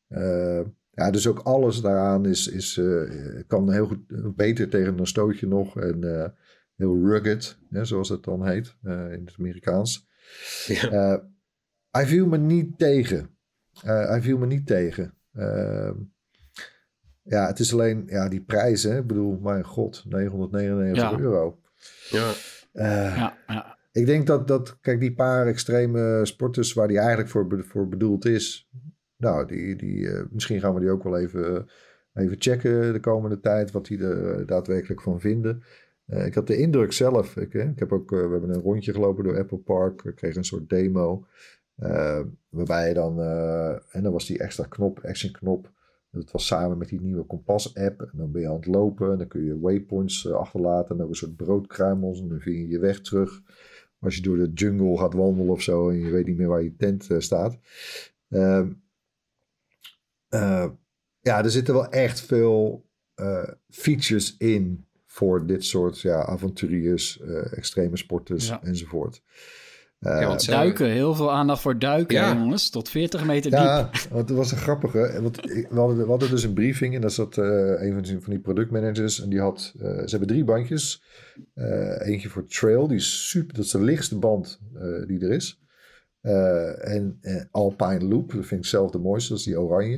[0.09, 0.61] Eh,
[0.91, 5.47] ja, dus ook alles daaraan is, is, eh, kan heel goed, beter tegen een stootje
[5.47, 5.81] nog.
[5.81, 6.29] En eh,
[6.77, 10.07] heel rugged, hè, zoals het dan heet eh, in het Amerikaans.
[10.67, 10.91] Ja.
[10.91, 11.19] Eh,
[11.91, 13.31] hij viel me niet tegen.
[13.83, 15.15] Eh, hij viel me niet tegen.
[15.33, 15.95] Ehm,
[17.23, 18.97] ja, het is alleen ja, die prijzen.
[18.97, 21.19] Ik bedoel, mijn god, 999 Ja.
[21.25, 21.61] euro.
[22.11, 22.33] Ja.
[22.73, 23.74] Eh, Ja, ja.
[23.95, 28.25] Ik denk dat, dat, kijk, die paar extreme sporters waar die eigenlijk voor, voor bedoeld
[28.25, 28.71] is.
[29.17, 31.67] Nou, die, die, eh, misschien gaan we die ook wel even,
[32.15, 33.71] even checken de komende tijd.
[33.71, 35.63] Wat die er eh, daadwerkelijk van vinden.
[36.07, 37.37] Eh, ik had de indruk zelf.
[37.37, 40.03] Ik, hè, ik heb ook, eh, we hebben een rondje gelopen door Apple Park.
[40.03, 41.27] We kregen een soort demo.
[41.77, 45.71] eh, waarbij je dan, eh, en dan was die extra knop, action knop.
[46.11, 48.01] Dat was samen met die nieuwe kompas app.
[48.01, 49.13] En dan ben je aan het lopen.
[49.13, 51.01] En dan kun je waypoints eh, achterlaten.
[51.01, 52.21] En een soort broodkruimels.
[52.21, 53.43] En dan vind je je weg terug.
[54.05, 55.89] Als je door de jungle gaat wandelen of zo.
[55.89, 57.59] En je weet niet meer waar je tent eh, staat.
[58.29, 58.73] Ehm,
[60.29, 60.71] eh,
[61.21, 64.87] ja, er zitten wel echt veel eh, features in.
[65.07, 68.63] Voor dit soort ja, avonturiers, extreme sporters Ja.
[68.63, 69.23] enzovoort.
[70.05, 72.35] Eh, Ja, want ze- Duiken, heel veel aandacht voor duiken, Ja.
[72.37, 72.71] jongens.
[72.71, 73.61] Tot 40 meter diep.
[73.61, 75.19] Ja, want het was een grappige.
[75.23, 77.47] Want ik- we hadden, we hadden dus een briefing en daar zat eh,
[77.83, 79.23] een van die, van die productmanagers.
[79.23, 81.03] En die had, eh, ze hebben drie bandjes.
[81.55, 85.31] Eh, eentje voor trail, die is super, dat is de lichtste band eh, die er
[85.31, 85.61] is.
[86.21, 89.97] Eh, en eh, Alpine Loop, dat vind ik zelf de mooiste, dat is die oranje.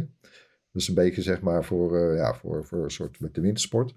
[0.72, 3.40] Dat is een beetje zeg maar voor, eh, ja, voor, voor een soort met de
[3.40, 3.94] wintersport.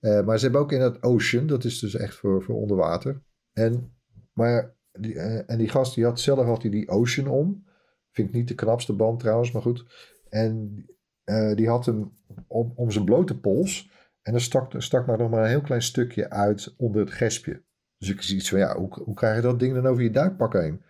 [0.00, 2.76] Eh, maar ze hebben ook in het Ocean, dat is dus echt voor, voor onder
[2.76, 3.22] water.
[3.52, 3.94] En,
[4.32, 7.64] maar die, eh, en die gast die had zelf had hij die Ocean om.
[8.10, 9.84] Vind ik niet de knapste band trouwens, maar goed.
[10.28, 10.84] En
[11.24, 12.12] eh, die had hem
[12.46, 13.90] om, zijn blote pols.
[14.22, 17.62] En dan stak, stak maar nog maar een heel klein stukje uit onder het gespje.
[17.98, 20.10] Dus ik zie iets van, ja, hoe, hoe krijg je dat ding dan over je
[20.10, 20.82] duikpak heen?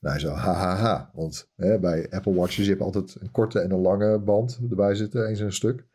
[0.00, 1.10] Nou, hij zo, hahaha.
[1.14, 5.28] Want hè, bij Apple Watches, je altijd een korte en een lange band erbij zitten,
[5.28, 5.86] eens een stuk.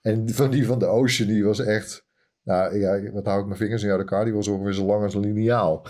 [0.00, 2.06] En van die van de Ocean, die was echt...
[2.42, 4.24] Nou, ja, wat hou ik mijn vingers in uit elkaar?
[4.24, 5.86] Die was ongeveer zo lang als een liniaal.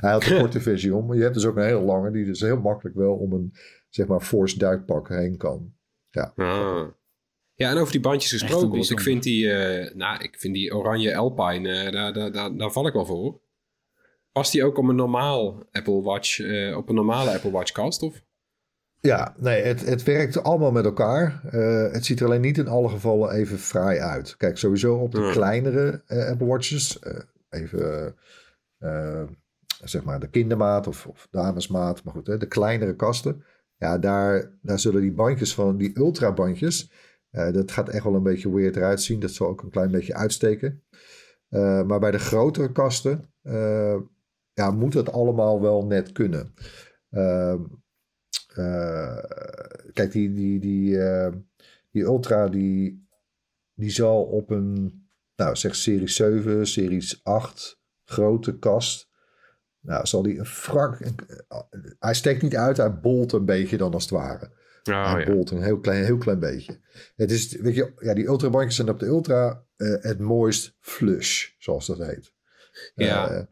[0.00, 1.06] Hij had een korte versie om.
[1.06, 3.54] Maar je hebt dus ook een hele lange, die dus heel makkelijk wel om een,
[3.88, 5.74] zeg maar, force duikpak heen kan.
[6.10, 6.32] Ja.
[6.36, 6.88] Ah.
[7.54, 8.68] Ja, en over die bandjes gesproken.
[8.68, 12.56] Want ik vind die, eh, nou, ik vind die oranje Alpine, eh, daar, daar, daar,
[12.56, 13.40] daar val ik wel voor.
[14.32, 18.02] Past die ook op een normaal Apple Watch, eh, op een normale Apple Watch kast?
[18.02, 18.22] Of?
[19.02, 21.40] Ja, nee, het, het werkt allemaal met elkaar.
[21.50, 24.36] Eh, het ziet er alleen niet in alle gevallen even fraai uit.
[24.36, 27.18] Kijk, sowieso op de kleinere eh, Apple Watches, eh,
[27.50, 28.16] even
[29.82, 33.44] zeg maar de kindermaat of, of damesmaat, maar goed, hè, de kleinere kasten.
[33.76, 36.92] Ja, daar, daar zullen die bandjes van, die ultra bandjes,
[37.30, 39.20] eh, dat gaat echt wel een beetje weird eruit zien.
[39.20, 40.82] Dat zal ook een klein beetje uitsteken.
[41.48, 44.00] Eh, maar bij de grotere kasten, eh,
[44.52, 46.54] ja, moet het allemaal wel net kunnen.
[47.10, 47.62] Ehm
[48.54, 49.18] eh,
[49.92, 50.98] kijk, die, die, die,
[51.90, 53.06] die Ultra, die,
[53.74, 55.02] die zal op een,
[55.36, 59.10] nou zeg serie 7, series 8, grote kast.
[59.82, 60.98] Nou, zal die een frak.
[61.98, 64.50] Hij steekt niet uit, hij bolt een beetje dan als het ware.
[64.84, 65.32] Oh, hij ja.
[65.32, 66.80] bolt een heel klein, heel klein beetje.
[67.16, 71.48] Het is, weet je, ja, die ultrabandjes zijn op de ultra eh, het mooist flush,
[71.58, 72.32] zoals dat heet.
[72.94, 73.28] Ja.
[73.28, 73.44] Eh,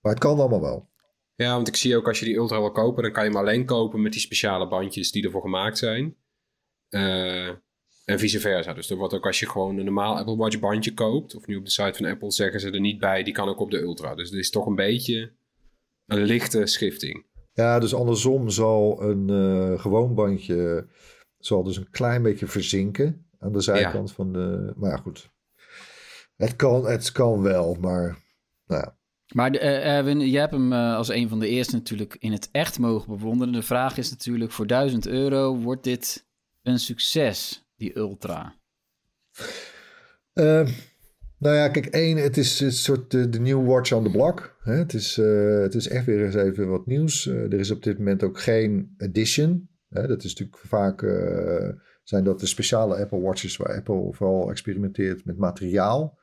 [0.00, 0.90] maar het kan allemaal wel.
[1.34, 3.38] Ja, want ik zie ook als je die Ultra wil kopen, dan kan je hem
[3.38, 6.16] alleen kopen met die speciale bandjes die ervoor gemaakt zijn.
[6.88, 7.48] Eh,
[8.04, 8.74] en vice versa.
[8.74, 11.56] Dus er wordt ook als je gewoon een normaal Apple Watch bandje koopt, of nu
[11.56, 13.80] op de site van Apple zeggen ze er niet bij, die kan ook op de
[13.80, 14.14] Ultra.
[14.14, 15.32] Dus er is toch een beetje
[16.06, 17.26] een lichte schifting.
[17.52, 20.86] Ja, dus andersom zal een eh, gewoon bandje
[21.38, 24.72] zal dus een klein beetje verzinken aan de zijkant van de.
[24.76, 25.30] Maar ja, goed.
[26.36, 28.18] Het kan, het kan wel, maar
[28.66, 28.96] nou ja.
[29.34, 32.32] Maar de, eh, Erwin, jij hebt hem eh, als een van de eerste natuurlijk in
[32.32, 33.52] het echt mogen bewonderen.
[33.52, 36.26] De vraag is natuurlijk, voor 1000 euro wordt dit
[36.62, 38.54] een succes, die Ultra?
[40.32, 40.68] Eh,
[41.42, 44.56] nou ja, kijk, één, het is een soort de, de nieuwe watch on the block.
[44.60, 47.26] Het, is, eh, het is echt weer eens even wat nieuws.
[47.26, 49.68] Eh, er is op dit moment ook geen edition.
[49.88, 51.68] Dat is natuurlijk vaak, eh,
[52.02, 56.20] zijn dat de speciale Apple Watches waar Apple vooral experimenteert met materiaal.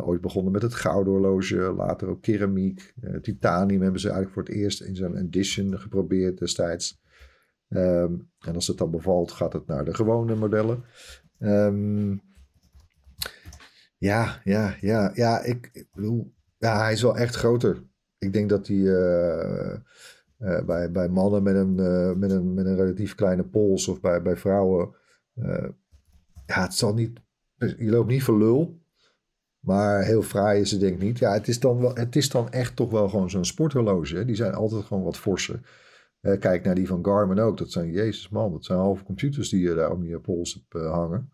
[0.00, 2.94] Ooit begonnen met het gouden later ook keramiek.
[3.22, 7.00] Titanium hebben ze eigenlijk voor het eerst in zo'n edition geprobeerd destijds.
[7.68, 10.84] Ehm, en als het dan bevalt, gaat het naar de gewone modellen.
[11.38, 12.16] Ehm,
[13.98, 15.42] ja, ja, ja, ja.
[15.42, 17.82] Ik, bedoel, ja, hij is wel echt groter.
[18.18, 19.72] Ik denk dat hij eh,
[20.38, 24.00] eh, bij, bij mannen met een, eh, met, een, met een relatief kleine pols of
[24.00, 24.94] bij, bij vrouwen.
[26.46, 27.20] ja, het zal niet.
[27.56, 28.80] Je loopt niet voor lul.
[29.60, 31.18] Maar heel fraai is het denk ik niet.
[31.18, 34.24] Ja, het is dan, wel, het is dan echt toch wel gewoon zo'n sporthorloge.
[34.24, 35.60] Die zijn altijd gewoon wat forser.
[36.20, 37.58] Kijk naar die van Garmin ook.
[37.58, 40.86] Dat zijn, jezus man, dat zijn halve computers die je daar om je pols hebt
[40.86, 41.32] hangen.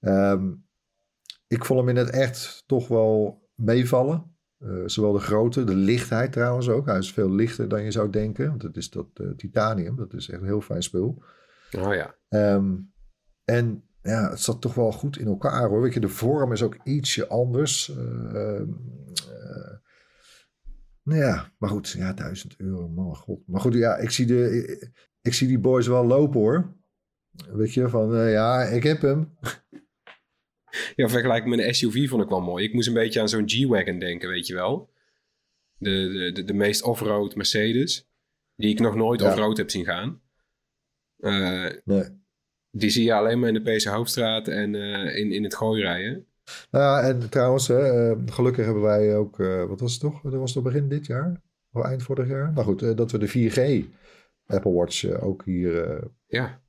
[0.00, 0.50] Ehm,
[1.48, 4.36] ik vond hem in het echt toch wel meevallen.
[4.58, 6.86] Eh, zowel de grootte, de lichtheid trouwens ook.
[6.86, 8.48] Hij is veel lichter dan je zou denken.
[8.48, 9.96] Want het is dat eh, titanium.
[9.96, 11.22] Dat is echt een heel fijn spul.
[11.78, 12.14] Oh ja.
[12.28, 12.76] Ehm,
[13.44, 15.82] en ja, het zat toch wel goed in elkaar hoor.
[15.82, 17.96] Weet je, de vorm is ook ietsje anders.
[17.96, 18.62] Eh,
[21.02, 23.46] nou ja, maar goed, ja, 1000 euro, man, god.
[23.46, 24.90] Maar goed, ja, ik zie, de, ik,
[25.22, 26.76] ik zie die boys wel lopen hoor.
[27.52, 29.32] Weet je, van ja, ik heb hem.
[30.96, 32.64] Ja, vergelijking met een SUV vond ik wel mooi.
[32.64, 34.90] Ik moest een beetje aan zo'n G-Wagon denken, weet je wel.
[35.78, 38.08] De, de, de, de meest off-road Mercedes.
[38.56, 39.28] Die ik nog nooit Ja.
[39.28, 40.20] off-road heb zien gaan.
[41.18, 42.04] Eh, Nee.
[42.70, 45.82] die zie je alleen maar in de PC Hoofdstraat en eh, in, in het gooi
[45.82, 46.26] rijden.
[46.70, 50.20] Nou ja, en trouwens, hè, eh, gelukkig hebben wij ook, eh, wat was het toch?
[50.22, 51.42] Dat was het begin dit jaar?
[51.72, 52.52] Of eind vorig jaar?
[52.52, 53.84] Nou goed, dat we de 4G
[54.46, 56.60] Apple Watch ook hier Ja,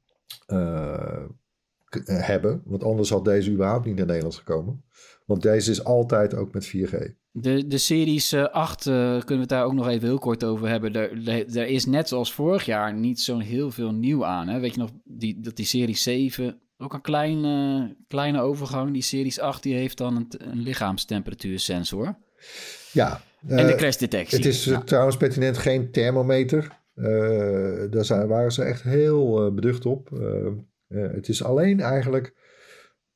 [2.05, 2.61] hebben.
[2.65, 4.83] Want anders had deze überhaupt niet naar Nederland gekomen.
[5.25, 7.17] Want deze is altijd ook met 4G.
[7.31, 10.43] De, de series eh, 8 eh, kunnen we het daar ook nog even heel kort
[10.43, 10.93] over hebben.
[10.93, 14.47] Er, is net zoals vorig jaar niet zo'n heel veel nieuw aan.
[14.47, 14.59] Hè?
[14.59, 18.93] Weet je nog, die, dat die serie 7 ook een kleine, kleine overgang.
[18.93, 22.17] Die series 8 die heeft dan een, een lichaamstemperatuursensor.
[22.91, 24.37] Ja, en de eh, crashdetectie.
[24.37, 26.77] het is eh, Nou, trouwens pertinent geen thermometer.
[26.95, 27.05] Eh,
[27.89, 30.09] daar zijn, waren ze echt heel eh, beducht op.
[30.89, 32.33] Eh, het is alleen eigenlijk...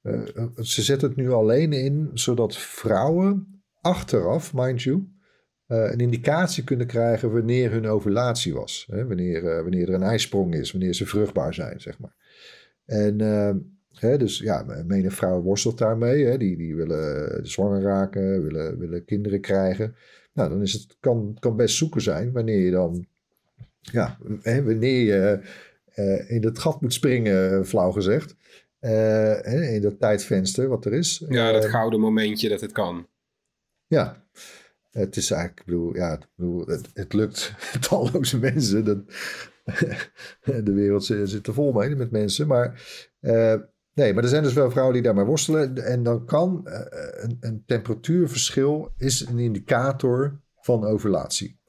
[0.02, 0.22] eh,
[0.56, 5.08] ze zetten het nu alleen in zodat vrouwen achteraf, mind you...
[5.68, 8.88] eh, een indicatie kunnen krijgen wanneer hun ovulatie was.
[8.92, 9.08] Hè?
[9.08, 12.16] Wanneer, wanneer er een ijsprong is, wanneer ze vruchtbaar zijn, zeg maar.
[12.86, 13.20] En
[13.94, 16.26] hè, dus ja, menig vrouw worstelt daarmee.
[16.26, 16.38] Hè?
[16.38, 19.96] Die, die willen zwanger raken, willen, willen kinderen krijgen.
[20.34, 23.06] Nou, dan is het, kan, kan best zoeken zijn wanneer je dan,
[23.80, 25.40] ja, wanneer je
[25.94, 28.36] eh, in het gat moet springen, flauw gezegd.
[28.80, 31.26] Eh, in dat tijdvenster wat er is.
[31.30, 33.08] ja dat Eh, gouden momentje dat het kan.
[33.88, 34.26] ja,
[34.92, 37.54] het is eigenlijk, ik bedoel, ja, ik bedoel, het, het lukt
[37.90, 38.86] talloze mensen.
[38.86, 38.98] Dat,
[40.66, 42.48] de wereld zit, er vol mee met mensen.
[42.48, 42.84] Maar
[43.20, 43.56] eh,
[43.94, 45.86] nee, maar er zijn dus wel vrouwen die daarmee worstelen.
[45.86, 51.60] En dan kan eh, een, een temperatuurverschil is een indicator van ovulatie.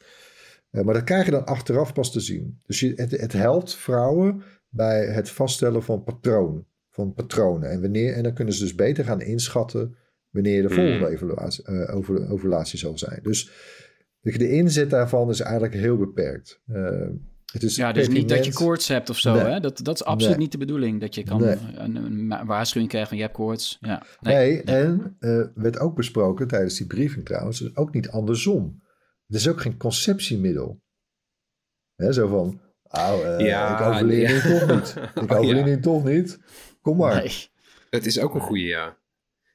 [0.74, 2.60] Eh, maar dat krijg je dan achteraf pas te zien.
[2.66, 7.70] Dus je, het, het helpt vrouwen bij het vaststellen van patroon, van patronen.
[7.70, 9.96] En, wanneer, en dan kunnen ze dus beter gaan inschatten
[10.30, 10.76] wanneer de Hmm.
[10.76, 13.18] volgende evaluatie, eh, over, ovulatie zal zijn.
[13.22, 13.50] Dus
[14.20, 16.60] de inzet daarvan is eigenlijk heel beperkt.
[16.66, 17.06] Eh,
[17.52, 19.34] het is ja, dus niet dat je koorts hebt of zo.
[19.34, 19.44] Nee.
[19.44, 19.60] Hè?
[19.60, 20.42] Dat, dat is absoluut Nee.
[20.42, 21.00] niet de bedoeling.
[21.00, 21.56] Dat je kan Nee.
[21.74, 23.78] een, waarschuwing krijgen van je hebt koorts.
[23.80, 24.02] Ja.
[24.20, 25.16] Nee, en
[25.54, 28.82] werd ook besproken tijdens die briefing trouwens, dus ook niet andersom.
[29.26, 30.82] Het is ook geen conceptiemiddel.
[31.94, 34.94] Hè, zo van, eh, Ja, ik overleer nu toch niet.
[35.24, 35.64] Ik Oh, overleer ja.
[35.64, 36.38] nu toch niet.
[36.82, 37.14] Kom maar.
[37.14, 37.48] Nee.
[37.90, 38.98] Het is ook een goede, ja.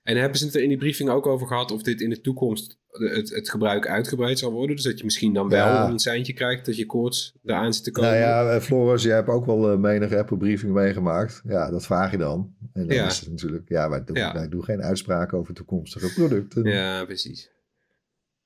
[0.04, 2.22] En hebben ze het er in die briefing ook over gehad of dit in de
[2.22, 4.76] toekomst het, het gebruik uitgebreid zal worden?
[4.76, 5.90] Dus dat je misschien dan wel Ja.
[5.90, 8.10] een seintje krijgt dat je koorts eraan zit te komen?
[8.10, 11.42] Nou ja, eh, Floris, jij hebt ook wel uh, menige Apple-briefing meegemaakt.
[11.46, 12.56] Ja, dat vraag je dan.
[12.74, 13.06] En dan Ja.
[13.08, 13.70] is het natuurlijk...
[13.70, 14.34] Ja, wij doen, Ja.
[14.34, 16.64] wij doen geen uitspraken over toekomstige producten.
[16.64, 17.52] Ja, precies.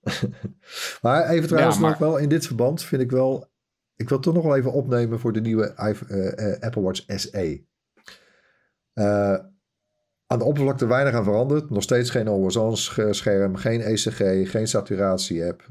[1.01, 3.51] Maar even trouwens Ja, maar- nog wel, in dit verband vind ik wel...
[3.95, 7.65] Ik wil toch nog wel even opnemen voor de nieuwe eh, eh, Apple Watch SE.
[8.93, 9.33] Eh,
[10.27, 11.69] aan de oppervlakte weinig aan veranderd.
[11.69, 15.67] Nog steeds geen always-on sch- scherm, geen ECG, geen saturatie-app.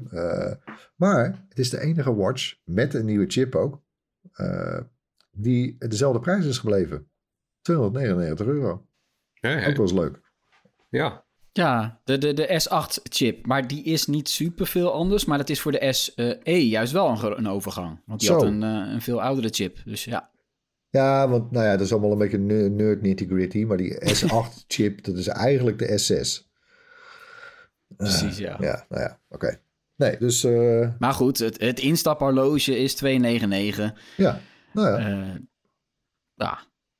[0.95, 3.81] Maar het is de enige watch, met een nieuwe chip ook,
[5.31, 7.11] die dezelfde prijs is gebleven.
[7.61, 8.87] 299 euro.
[9.33, 9.67] Ja, ja.
[9.67, 10.19] Ook wel eens leuk.
[10.89, 11.25] ja.
[11.55, 13.45] Ja, de, de, de S8-chip.
[13.45, 15.25] Maar die is niet super veel anders.
[15.25, 18.01] Maar dat is voor de SE juist wel een, een overgang.
[18.05, 18.33] Want die Zo.
[18.35, 19.77] had een, eh, een veel oudere chip.
[19.85, 20.31] Dus ja.
[20.89, 23.63] Ja, want nou ja, dat is allemaal een beetje ner- nerd nitty gritty.
[23.63, 26.51] Maar die S8 chip, dat is eigenlijk de S6.
[27.97, 28.57] Precies, ja.
[28.59, 29.59] Ja, nou ja, oké.
[29.95, 33.93] Nee, dus eh, Maar goed, het, het instaphorloge is 299.
[34.17, 34.39] ja,
[34.73, 34.97] nou ja.
[34.97, 35.35] Eh
[36.35, 36.49] ja,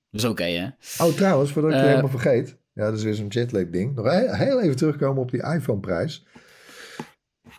[0.10, 0.68] dat is oké, hè?
[1.06, 2.58] Oh, trouwens, voordat ik het Eh, helemaal vergeet.
[2.74, 3.96] Ja, dat is weer zo'n jetlag ding.
[3.96, 6.26] Nog heel, even terugkomen op die iPhone prijs.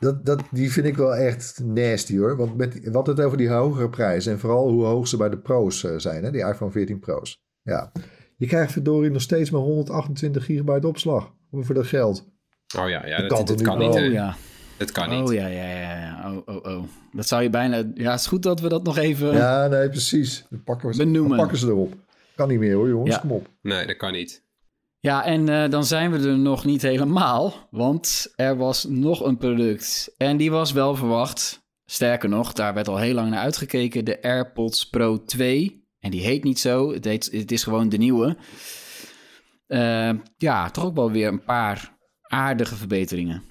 [0.01, 2.37] Dat, dat, die vind ik wel echt nasty hoor.
[2.37, 4.27] Want met, hadden het over die hogere prijs.
[4.27, 6.25] En vooral hoe hoog ze bij de Pro's eh, zijn.
[6.25, 6.31] Hè?
[6.31, 7.43] Die iPhone 14 Pro's.
[7.63, 7.93] Ja.
[8.37, 11.33] Je krijgt verdorie nog steeds maar 128 gigabyte opslag.
[11.51, 12.33] Voor dat geld.
[12.79, 13.95] Oh ja, ja Dat dat, kan dat toch kan niet?
[13.95, 14.37] Oh ja.
[14.79, 15.29] Dat kan niet.
[15.29, 15.99] Oh ja, ja, ja.
[15.99, 16.33] ja.
[16.33, 16.85] Oh, oh, oh.
[17.13, 17.77] Dat zou je bijna...
[17.95, 19.33] Ja, het is goed dat we dat nog even...
[19.33, 20.47] Ja, nee, precies.
[20.51, 21.95] Dan pakken, we, dan pakken ze erop.
[22.37, 23.15] Kan niet meer hoor, jongens.
[23.15, 23.21] Ja.
[23.21, 23.49] Kom op.
[23.61, 24.44] Nee, dat kan niet.
[25.05, 29.37] Ja, en eh, dan zijn we er nog niet helemaal, want er was nog een
[29.37, 31.67] product en die was wel verwacht.
[31.85, 35.87] Sterker nog, daar werd al heel lang naar uitgekeken, de AirPods Pro 2.
[35.99, 38.37] En die heet niet zo, het, heet, het is gewoon de nieuwe.
[39.67, 43.43] Eh, ja, toch ook wel weer een paar aardige verbeteringen.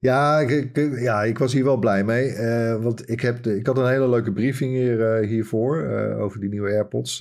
[0.00, 2.28] Ja, ik, ja, ik was hier wel blij mee.
[2.32, 6.20] eh, want ik, heb de, ik had een hele leuke briefing hier, eh, hiervoor eh,
[6.20, 7.20] over die nieuwe AirPods.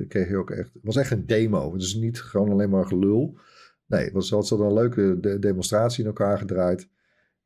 [0.00, 1.72] Ik kreeg hier ook echt, het was echt een demo.
[1.72, 3.38] Het is niet gewoon alleen maar gelul.
[3.86, 6.88] Nee, het was altijd een leuke de- demonstratie in elkaar gedraaid.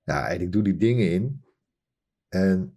[0.03, 1.43] Ja, en ik doe die dingen in.
[2.29, 2.75] En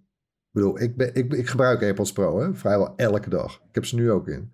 [0.51, 3.55] bedoel, ik, ben, ik, ik gebruik AirPods Pro hè, vrijwel elke dag.
[3.55, 4.53] Ik heb ze nu ook in.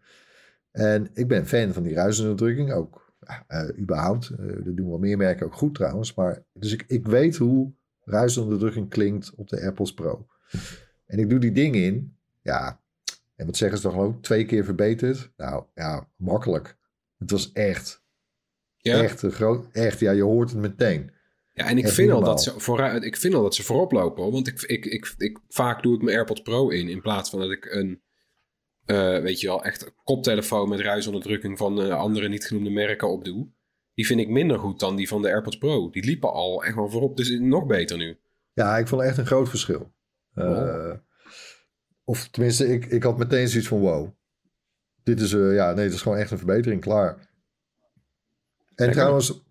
[0.71, 3.08] En ik ben fan van die ruisonderdrukking ook.
[3.47, 4.29] Eh, überhaupt.
[4.29, 6.13] Eh, dat doen wel meer merken ook goed trouwens.
[6.13, 7.73] Maar, dus ik, ik weet hoe
[8.03, 10.27] ruisonderdrukking klinkt op de AirPods Pro.
[11.05, 12.17] En ik doe die dingen in.
[12.41, 12.81] Ja,
[13.35, 14.23] en wat zeggen ze dan ook?
[14.23, 15.31] Twee keer verbeterd?
[15.37, 16.77] Nou ja, makkelijk.
[17.17, 18.03] Het was echt,
[18.77, 21.11] Ja, echt een groot, echt, ja, je hoort het meteen.
[21.53, 23.91] ja en ik Echt vind, al dat ze vooruit, ik vind al dat ze voorop
[23.91, 24.23] lopen.
[24.23, 24.31] Hoor.
[24.31, 26.89] Want ik, ik, ik, ik, vaak doe ik mijn AirPods Pro in.
[26.89, 27.97] In plaats van dat ik een, eh,
[28.97, 33.47] weet je wel, echt koptelefoon met ruisonderdrukking van eh, andere niet genoemde merken opdoe.
[33.93, 35.89] Die vind ik minder goed dan die van de AirPods Pro.
[35.89, 37.17] Die liepen al echt wel voorop.
[37.17, 38.17] Dus nog beter nu.
[38.53, 39.91] Ja, ik vond echt een groot verschil.
[40.33, 40.97] Eh, Wow.
[42.03, 44.09] Of tenminste, ik, ik had meteen zoiets van wow.
[45.03, 47.29] Dit is, eh, ja, nee, het is gewoon echt een verbetering, klaar.
[48.75, 49.43] En trouwens,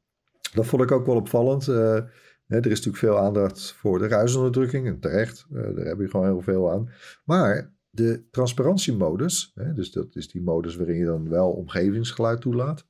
[0.54, 1.68] dat vond ik ook wel opvallend.
[1.68, 1.74] eh,
[2.46, 4.86] hè, er is natuurlijk veel aandacht voor de ruisonderdrukking.
[4.86, 6.90] En terecht, eh, daar heb je gewoon heel veel aan.
[7.24, 12.86] Maar de transparantiemodus, hè, dus dat is die modus waarin je dan wel omgevingsgeluid toelaat.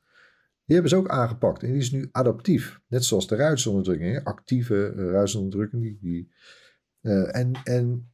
[0.65, 1.63] Die hebben ze ook aangepakt.
[1.63, 2.81] En die is nu adaptief.
[2.87, 4.25] Net zoals de ruisonderdrukking.
[4.25, 6.01] Actieve eh, ruisonderdrukking.
[6.01, 6.33] Die,
[7.01, 8.13] eh, en, en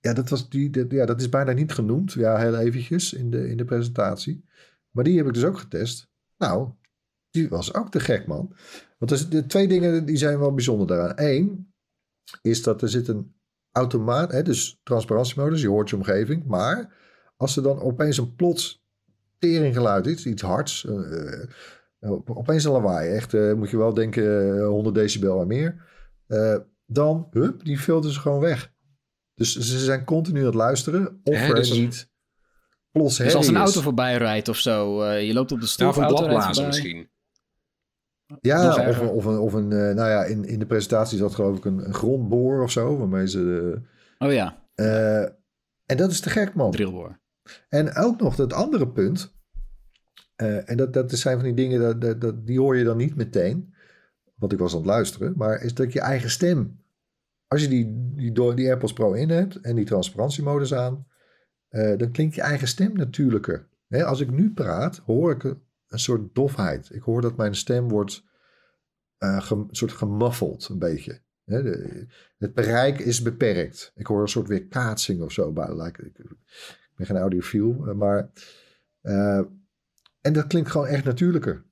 [0.00, 2.12] ja, dat, was die, ja, dat is bijna niet genoemd.
[2.12, 4.44] Ja, heel eventjes in de, in de presentatie.
[4.90, 6.10] Maar die heb ik dus ook getest.
[6.38, 6.72] Nou,
[7.30, 8.56] die was ook te gek, man.
[8.98, 11.12] Want er, de twee dingen die zijn wel bijzonder daaraan.
[11.16, 11.74] Eén
[12.42, 13.35] is dat er zit een
[13.76, 16.44] automaat, hè, dus transparantiemodus, je hoort je omgeving.
[16.46, 16.94] Maar
[17.36, 18.84] als er dan opeens een plots
[19.38, 21.32] teringgeluid is, iets hards, eh,
[22.00, 25.46] eh, op- opeens een lawaai, echt, eh, moet je wel denken eh, 100 decibel en
[25.46, 25.84] meer.
[26.26, 26.56] eh,
[26.86, 28.72] dan, hup, die filteren ze gewoon weg.
[29.34, 32.10] Dus ze zijn continu aan het luisteren of Hè, er dus- niet
[32.90, 33.60] plots Dus als een is.
[33.60, 36.66] auto voorbij rijdt of zo, eh, je loopt op de Ja, stoep, of een bladblazer
[36.66, 37.10] misschien.
[38.40, 41.56] Ja, of, of een, of een eh, nou ja, in, in de presentatie zat geloof
[41.56, 43.74] ik een, een grondboor of zo, waarmee ze...
[44.18, 45.22] Oh ja, eh,
[45.86, 46.70] en dat is te gek, man.
[46.70, 47.18] drillboor.
[47.68, 49.34] En ook nog dat andere punt,
[50.36, 52.96] eh, en dat, dat zijn van die dingen, dat, dat, dat, die hoor je dan
[52.96, 53.74] niet meteen,
[54.34, 56.80] want ik was aan het luisteren, maar is dat je eigen stem,
[57.46, 61.06] als je die, die, door die AirPods Pro in hebt en die transparantiemodus aan,
[61.96, 63.68] dan klinkt je eigen stem natuurlijker.
[63.88, 65.56] Als ik nu praat, hoor ik
[65.88, 66.90] een, soort dofheid.
[66.92, 68.24] Ik hoor dat mijn stem wordt
[69.18, 71.20] een soort gemuffeld, een beetje.
[72.38, 73.92] Het bereik is beperkt.
[73.94, 75.52] Ik hoor een soort weerkaatsing of zo.
[75.52, 78.30] bij- like- ik, ik ben geen audiofiel, eh, maar...
[79.00, 79.40] eh,
[80.20, 81.64] En dat klinkt gewoon echt natuurlijker.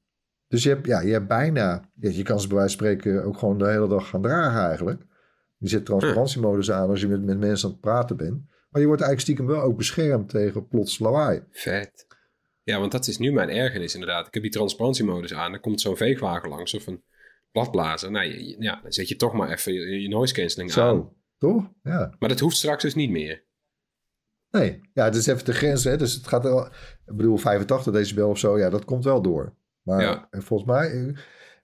[0.49, 1.91] Dus je hebt, ja, je hebt bijna...
[2.01, 5.03] je kan ze bij wijze van spreken ook gewoon de hele dag gaan dragen eigenlijk.
[5.57, 8.43] Je zet transparantiemodus aan als je met, met mensen aan het praten bent.
[8.69, 11.43] Maar je wordt eigenlijk stiekem wel ook beschermd tegen plots lawaai.
[11.51, 12.07] Vet.
[12.65, 14.27] Ja, want dat is nu mijn ergernis inderdaad.
[14.27, 15.51] Ik heb die transparantiemodus aan.
[15.53, 17.03] Dan komt zo'n veegwagen langs of een
[17.53, 18.11] bladblazer.
[18.11, 20.97] Nou, je- ja, dan zet je toch maar even je, je noise cancelling aan.
[20.97, 21.71] Zo, toch?
[21.83, 22.15] Ja.
[22.19, 23.45] Maar dat hoeft straks dus niet meer.
[24.51, 25.85] Nee, ja, het is even de grens.
[25.85, 25.97] Hè?
[25.97, 26.67] Dus het gaat wel...
[27.07, 29.55] Ik bedoel, 85 decibel of zo, ja, dat komt wel door.
[29.83, 30.29] Maar Ja.
[30.31, 30.91] eh, volgens mij...
[30.91, 31.17] eh,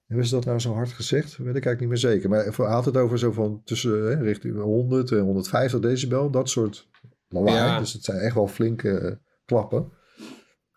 [0.07, 1.29] Hebben ze dat nou zo hard gezegd?
[1.37, 2.29] Weet ik eigenlijk niet meer zeker.
[2.29, 6.31] Maar hij had het over zo van tussen hè, richting 100 en 150 decibel.
[6.31, 6.89] Dat soort
[7.29, 7.57] lawaai.
[7.57, 7.79] Ja.
[7.79, 9.13] Dus het zijn echt wel flinke eh,
[9.45, 9.93] klappen.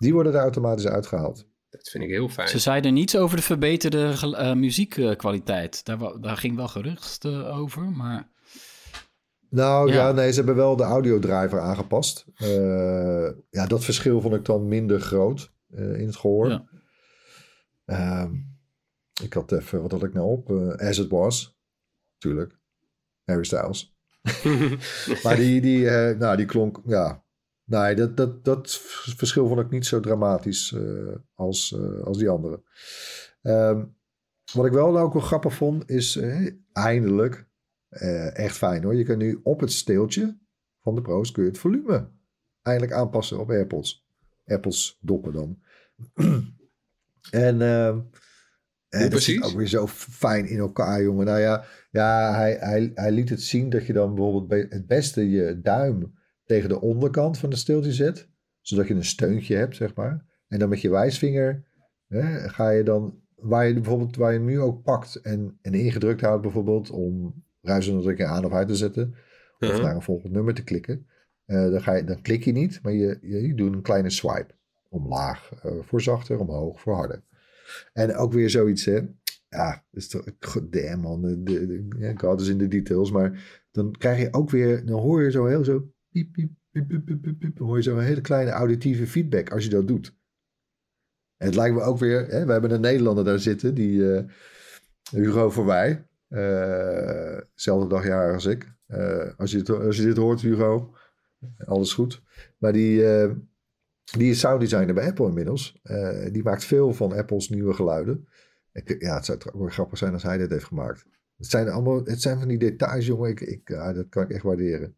[0.03, 1.47] Die worden er automatisch uitgehaald.
[1.69, 2.47] Dat vind ik heel fijn.
[2.47, 5.85] Ze zeiden niets over de verbeterde eh, muziekkwaliteit.
[5.85, 8.31] Daar, daar ging wel gerucht eh, over, maar...
[9.49, 9.93] Nou ja.
[9.93, 10.11] Ja.
[10.11, 12.25] nee, ze hebben wel de audiodriver aangepast.
[12.35, 16.49] Eh, ja, dat verschil vond ik dan minder groot eh, in het gehoor.
[16.49, 16.65] Ja.
[17.85, 18.33] Ehm,
[19.21, 20.49] ik had even, wat had ik nou op?
[20.49, 21.57] Eh, As It Was,
[22.17, 22.59] tuurlijk.
[23.23, 23.95] Harry Styles.
[25.23, 27.22] maar die, die, eh, nou, die klonk, ja.
[27.79, 28.71] Nee, dat, dat, dat
[29.15, 32.63] verschil vond ik niet zo dramatisch eh, als, eh, als die andere.
[33.41, 33.85] Ehm,
[34.53, 37.51] wat ik wel ook wel grappig vond, is eh, eindelijk,
[38.33, 38.95] echt fijn hoor.
[38.95, 40.37] Je kan nu op het steeltje
[40.81, 42.09] van de Pro's kun je het volume
[42.61, 44.07] eindelijk aanpassen op AirPods.
[44.45, 45.59] AirPods doppen dan.
[47.31, 47.99] en ehm
[48.93, 51.25] eh, dat zit ook weer zo fijn in elkaar, jongen.
[51.25, 54.87] Nou ja, ja hij, hij, hij liet het zien dat je dan bijvoorbeeld be- het
[54.87, 56.13] beste je duim
[56.53, 58.29] tegen de onderkant van het steeltje zet.
[58.61, 60.25] Zodat je een steuntje hebt, zeg maar.
[60.47, 61.63] En dan met je wijsvinger
[62.07, 65.73] hè, ga je dan, waar je bijvoorbeeld, waar je hem nu ook pakt en, en
[65.73, 69.09] ingedrukt houdt bijvoorbeeld om ruisonderdrukking aan of uit te zetten.
[69.59, 69.83] Of Uh-huh.
[69.83, 71.07] naar een volgend nummer te klikken.
[71.45, 74.09] eh, dan, ga je, dan klik je niet, maar je, je, je doet een kleine
[74.09, 74.53] swipe.
[74.89, 77.23] Omlaag eh, voor zachter, omhoog voor harder.
[77.93, 78.99] En ook weer zoiets, hè.
[79.49, 83.11] Ja, dus toch, damn man, de, de, de- God is in de details.
[83.11, 85.91] Maar dan krijg je ook weer, dan hoor je zo heel zo,
[87.53, 90.15] Dan hoor je zo een hele kleine auditieve feedback als je dat doet.
[91.37, 94.23] En het lijkt me ook weer, hè, we hebben een Nederlander daar zitten, die eh,
[95.11, 96.07] Hugo Voorbij.
[96.27, 98.73] eh zelfde dagjaar als ik.
[98.85, 100.95] Eh, als, je als je dit hoort, Hugo,
[101.65, 102.21] alles goed.
[102.57, 103.03] Maar die,
[104.17, 105.81] die is sounddesigner bij Apple inmiddels.
[106.31, 108.27] Die maakt veel van Apple's nieuwe geluiden.
[108.99, 111.05] Ja, het zou grappig zijn als hij dit heeft gemaakt.
[111.37, 113.29] Het zijn allemaal, het zijn van die details, jongen.
[113.29, 114.95] Ik, ik, dat kan ik echt waarderen.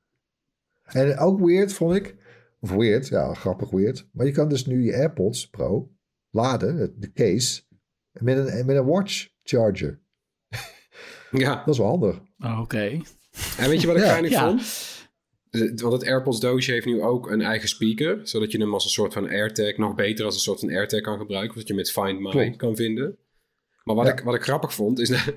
[0.86, 2.16] En ook weird vond ik,
[2.60, 4.08] of weird, ja, grappig weird.
[4.12, 5.92] Maar je kan dus nu je AirPods Pro
[6.30, 7.62] laden, de case,
[8.12, 10.00] met een, met een watch charger.
[11.32, 12.22] Ja, Dat is wel handig.
[12.40, 13.02] Oh, Oké.
[13.58, 14.10] en weet je wat ik Ja.
[14.10, 14.48] fijn Ja.
[14.48, 14.84] vond?
[15.82, 18.90] Want het AirPods doosje heeft nu ook een eigen speaker, zodat je hem als een
[18.90, 21.92] soort van AirTag, nog beter als een soort van AirTag kan gebruiken, zodat je met
[21.92, 22.56] Find My Klopt.
[22.56, 23.18] kan vinden.
[23.84, 24.12] Maar wat, Ja.
[24.12, 25.34] ik, wat ik grappig vond, is dat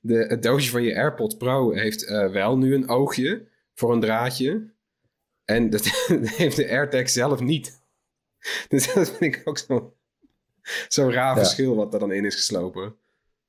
[0.00, 4.00] de, het doosje van je AirPods Pro heeft eh, wel nu een oogje voor een
[4.00, 4.70] draadje.
[5.50, 5.84] En dat
[6.36, 7.82] heeft de AirTag zelf niet.
[8.68, 9.94] Dus dat vind ik ook zo-
[10.88, 11.42] zo'n raar Ja.
[11.42, 12.94] verschil wat er dan in is geslopen.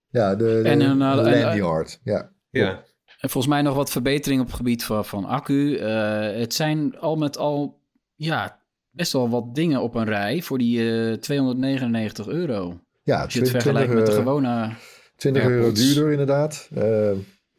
[0.10, 2.00] Ja, de, de, En een, de eh, en, lanyard.
[2.04, 2.32] Ja.
[2.50, 2.84] Ja,
[3.20, 5.76] En volgens mij nog wat verbetering op het gebied van, van accu.
[5.78, 7.80] Eh, het zijn al met al
[8.16, 12.80] ja, best wel wat dingen op een rij voor die eh 299 euro.
[13.04, 14.74] Ja, Als je het 20, vergelijkt met de eh, gewone...
[15.16, 16.70] 20 euro duurder inderdaad.
[16.76, 17.12] Eh,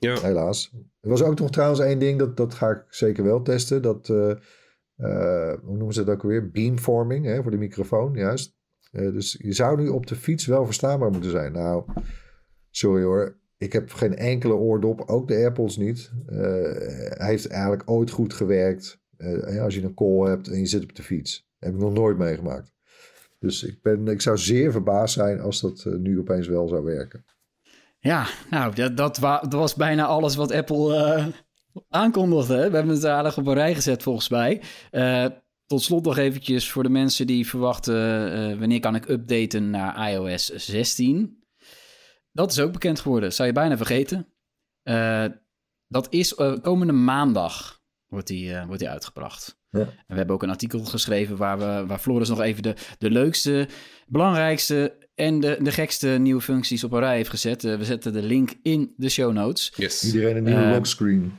[0.03, 0.21] ja.
[0.21, 0.73] Helaas.
[1.01, 3.83] Er was ook nog trouwens één ding, dat, dat ga ik zeker wel testen.
[3.83, 4.31] Dat, eh,
[4.97, 6.51] eh, hoe noemen ze dat ook weer?
[6.51, 8.57] Beamforming, hè, voor de microfoon, juist.
[8.91, 11.53] Eh, dus je zou nu op de fiets wel verstaanbaar moeten zijn.
[11.53, 11.85] Nou,
[12.71, 13.41] sorry hoor.
[13.59, 16.13] Ik heb geen enkele oordop, ook de AirPods niet.
[16.27, 19.01] Hij heeft eigenlijk ooit goed gewerkt.
[19.61, 21.51] Als je een call hebt en je zit op de fiets.
[21.59, 22.73] heb ik nog nooit meegemaakt.
[23.39, 27.25] Dus ik, ben, ik zou zeer verbaasd zijn als dat nu opeens wel zou werken.
[28.05, 31.27] Ja, nou, dat, dat, wa- dat was bijna alles wat Apple eh,
[31.89, 32.55] aankondigde.
[32.55, 32.71] hè.
[32.71, 34.63] We hebben het aardig op een rij gezet volgens mij.
[34.91, 35.27] Eh,
[35.67, 38.33] tot slot nog eventjes voor de mensen die verwachten...
[38.33, 41.45] eh, wanneer kan ik updaten naar iOS 16?
[42.33, 43.33] Dat is ook bekend geworden.
[43.33, 44.27] Zou je bijna vergeten.
[45.89, 49.61] Dat is komende maandag wordt die, wordt die uitgebracht.
[49.71, 49.81] Ja.
[49.81, 53.11] En we hebben ook een artikel geschreven waar, we, waar Floris nog even de, de
[53.11, 53.69] leukste,
[54.07, 57.65] belangrijkste en de, de gekste nieuwe functies op een rij heeft gezet.
[57.65, 59.73] Eh, we zetten de link in de show notes.
[59.77, 60.05] Yes.
[60.05, 61.39] Iedereen een nieuwe Eh, lockscreen.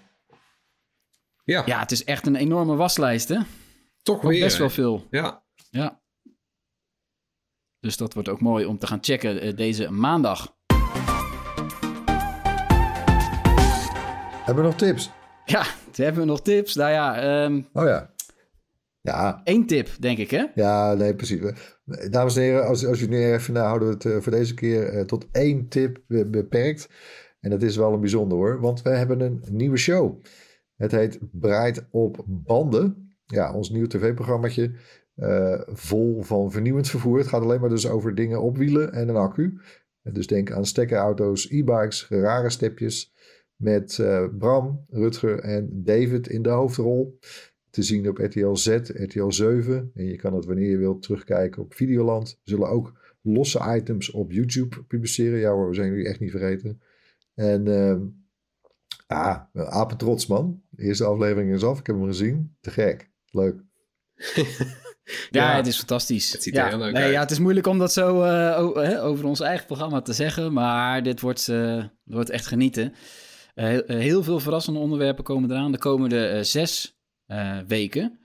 [1.44, 3.38] Ja, Ja, het is echt een enorme waslijst, hè?
[4.04, 4.40] toch weer.
[4.44, 4.74] best wel hè?
[4.74, 5.08] veel.
[5.10, 6.02] Ja, Ja.
[7.80, 10.56] Dus dat wordt ook mooi om te gaan checken eh, deze maandag.
[14.46, 15.10] Hebben we nog tips?
[15.46, 15.66] Ja,
[15.96, 16.76] we hebben nog tips.
[16.76, 18.13] Nou ja, ehm, Oh ja.
[19.06, 20.46] Ja, Eén tip, denk ik, hè?
[20.56, 21.40] ja, nee, precies.
[22.10, 24.54] Dames en heren, als, als u nu even nou, houden we het eh, voor deze
[24.54, 26.90] keer eh, tot één tip be- beperkt.
[27.40, 30.24] En dat is wel een bijzonder hoor, want we hebben een nieuwe show.
[30.76, 33.16] Het heet Breid op Banden.
[33.26, 34.72] Ja, ons nieuw tv-programmaatje.
[35.16, 37.18] eh, vol van vernieuwend vervoer.
[37.18, 39.60] Het gaat alleen maar dus over dingen op wielen en een accu.
[40.02, 43.14] Dus denk aan stekkerauto's, e-bikes, rare stepjes.
[43.56, 43.96] Met
[44.38, 47.20] Bram, Rutger en David in de hoofdrol.
[47.74, 49.92] Te zien op RTL Z, RTL 7.
[49.94, 52.40] En je kan het wanneer je wilt terugkijken op Videoland.
[52.44, 55.40] We zullen ook losse items op YouTube publiceren.
[55.40, 56.82] Ja hoor, we zijn jullie echt niet vergeten.
[57.34, 58.02] En ehm
[59.08, 60.62] ah, apetrots man.
[60.70, 61.80] De eerste aflevering is af.
[61.80, 62.56] Ik heb hem gezien.
[62.62, 63.10] Te gek.
[63.32, 63.56] Leuk.
[65.30, 66.32] Ja, Ja, het is fantastisch.
[66.32, 66.70] het ziet er ja.
[66.70, 67.14] heel leuk nee, uit.
[67.14, 71.04] Ja, het is moeilijk om dat zo eh, over ons eigen programma te zeggen, maar
[71.04, 72.94] dit wordt, eh, wordt echt genieten.
[73.56, 76.93] Eh, heel, veel verrassende onderwerpen komen eraan de komende zes
[77.34, 78.20] eh, weken.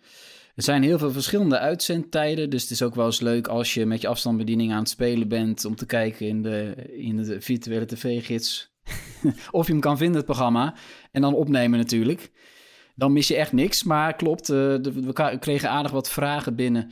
[0.55, 3.87] Er zijn heel veel verschillende uitzendtijden, dus het is ook wel eens leuk als je
[3.87, 7.87] met je afstandsbediening aan het spelen bent om te kijken in de, in de virtuele
[7.87, 8.73] tv-gids
[9.51, 10.75] of je hem kan vinden, het programma,
[11.13, 12.31] en dan opnemen natuurlijk.
[12.95, 16.91] Dan mis je echt niks, maar klopt, eh, we kregen aardig wat vragen binnen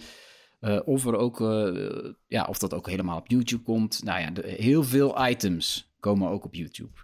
[0.61, 1.39] eh, of, er ook,
[2.27, 4.05] ja, of dat ook helemaal op YouTube komt.
[4.05, 6.99] Nou ja, heel veel items komen ook op YouTube.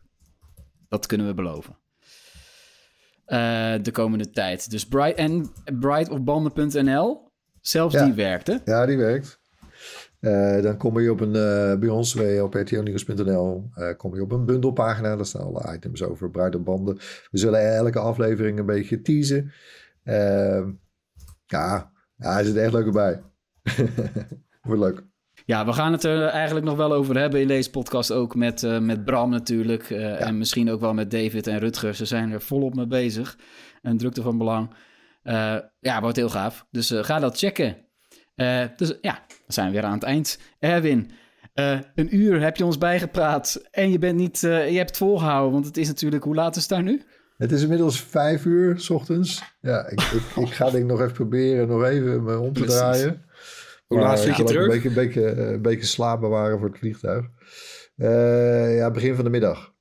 [0.89, 1.82] Dat kunnen we beloven.
[3.33, 4.71] Eh, de komende tijd.
[4.71, 7.31] Dus bright, en brightofbanden.nl,
[7.61, 8.05] zelfs Ja.
[8.05, 8.61] die werkte.
[8.65, 9.41] Ja, die werkt.
[10.21, 14.23] Eh, dan kom je op een, eh, bij ons bij, op rtlnieuws.nl, eh kom je
[14.23, 15.17] op een bundelpagina.
[15.17, 16.97] Daar staan alle items over bruid op banden.
[17.31, 19.53] We zullen elke aflevering een beetje teasen.
[20.05, 20.71] Ehm,
[21.47, 23.23] ja, ja, er zit echt leuk bij.
[24.63, 25.05] Wordt leuk.
[25.45, 28.13] Ja, we gaan het er eigenlijk nog wel over hebben in deze podcast.
[28.13, 29.91] Ook met, eh, met Bram natuurlijk.
[29.91, 31.95] eh, En misschien ook wel met David en Rutger.
[31.95, 33.39] Ze zijn er volop mee bezig.
[33.83, 34.75] En drukte van belang.
[35.23, 36.67] Eh, ja, wordt heel gaaf.
[36.71, 37.77] Dus ga dat checken.
[38.77, 40.39] Dus ja, dan zijn we weer aan het eind.
[40.59, 41.11] Erwin,
[41.95, 43.63] een uur heb je ons bijgepraat.
[43.71, 45.53] En je, bent niet, je hebt het volgehouden.
[45.53, 47.03] Want het is natuurlijk, hoe laat is het daar nu?
[47.37, 49.43] Het is inmiddels vijf uur s ochtends.
[49.61, 52.61] Ja, ik, ik, ik ga denk ik nog even proberen nog even me om te
[52.61, 52.79] Precies.
[52.79, 53.25] draaien.
[53.93, 54.63] Hoe laat vlieg je terug?
[54.65, 57.25] Een beetje, een beetje, een beetje slaap bewaren voor het vliegtuig.
[57.97, 59.73] Eh, ja, begin van de middag.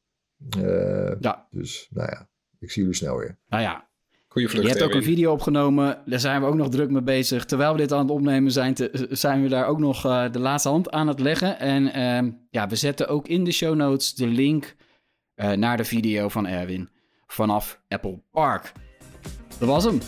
[0.64, 3.38] Eh, Ja, dus nou ja, ik zie jullie snel weer.
[3.48, 3.90] nou ja.
[4.28, 6.02] Goeie vlucht, Je hebt ook een video opgenomen.
[6.06, 7.46] Daar zijn we ook nog druk mee bezig.
[7.46, 10.40] Terwijl we dit aan het opnemen zijn, te- zijn we daar ook nog eh, de
[10.40, 11.60] laatste hand aan het leggen.
[11.60, 14.76] En ehm, ja, we zetten ook in de show notes de link
[15.36, 16.90] eh, naar de video van Erwin
[17.28, 18.72] vanaf Apple Park.
[19.60, 20.00] Dat was hem.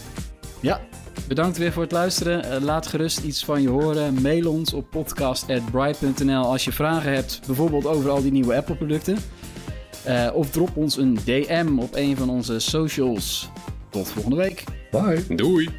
[0.61, 0.81] Ja,
[1.27, 2.43] bedankt weer voor het luisteren.
[2.43, 4.21] Eh, laat gerust iets van je horen.
[4.21, 9.17] Mail ons op podcast.bright.nl als je vragen hebt, bijvoorbeeld over al die nieuwe Apple producten.
[10.03, 13.49] Eh, of drop ons een DM op een van onze socials.
[13.89, 14.63] Tot volgende week.
[14.91, 15.35] Bye.
[15.35, 15.69] Doei.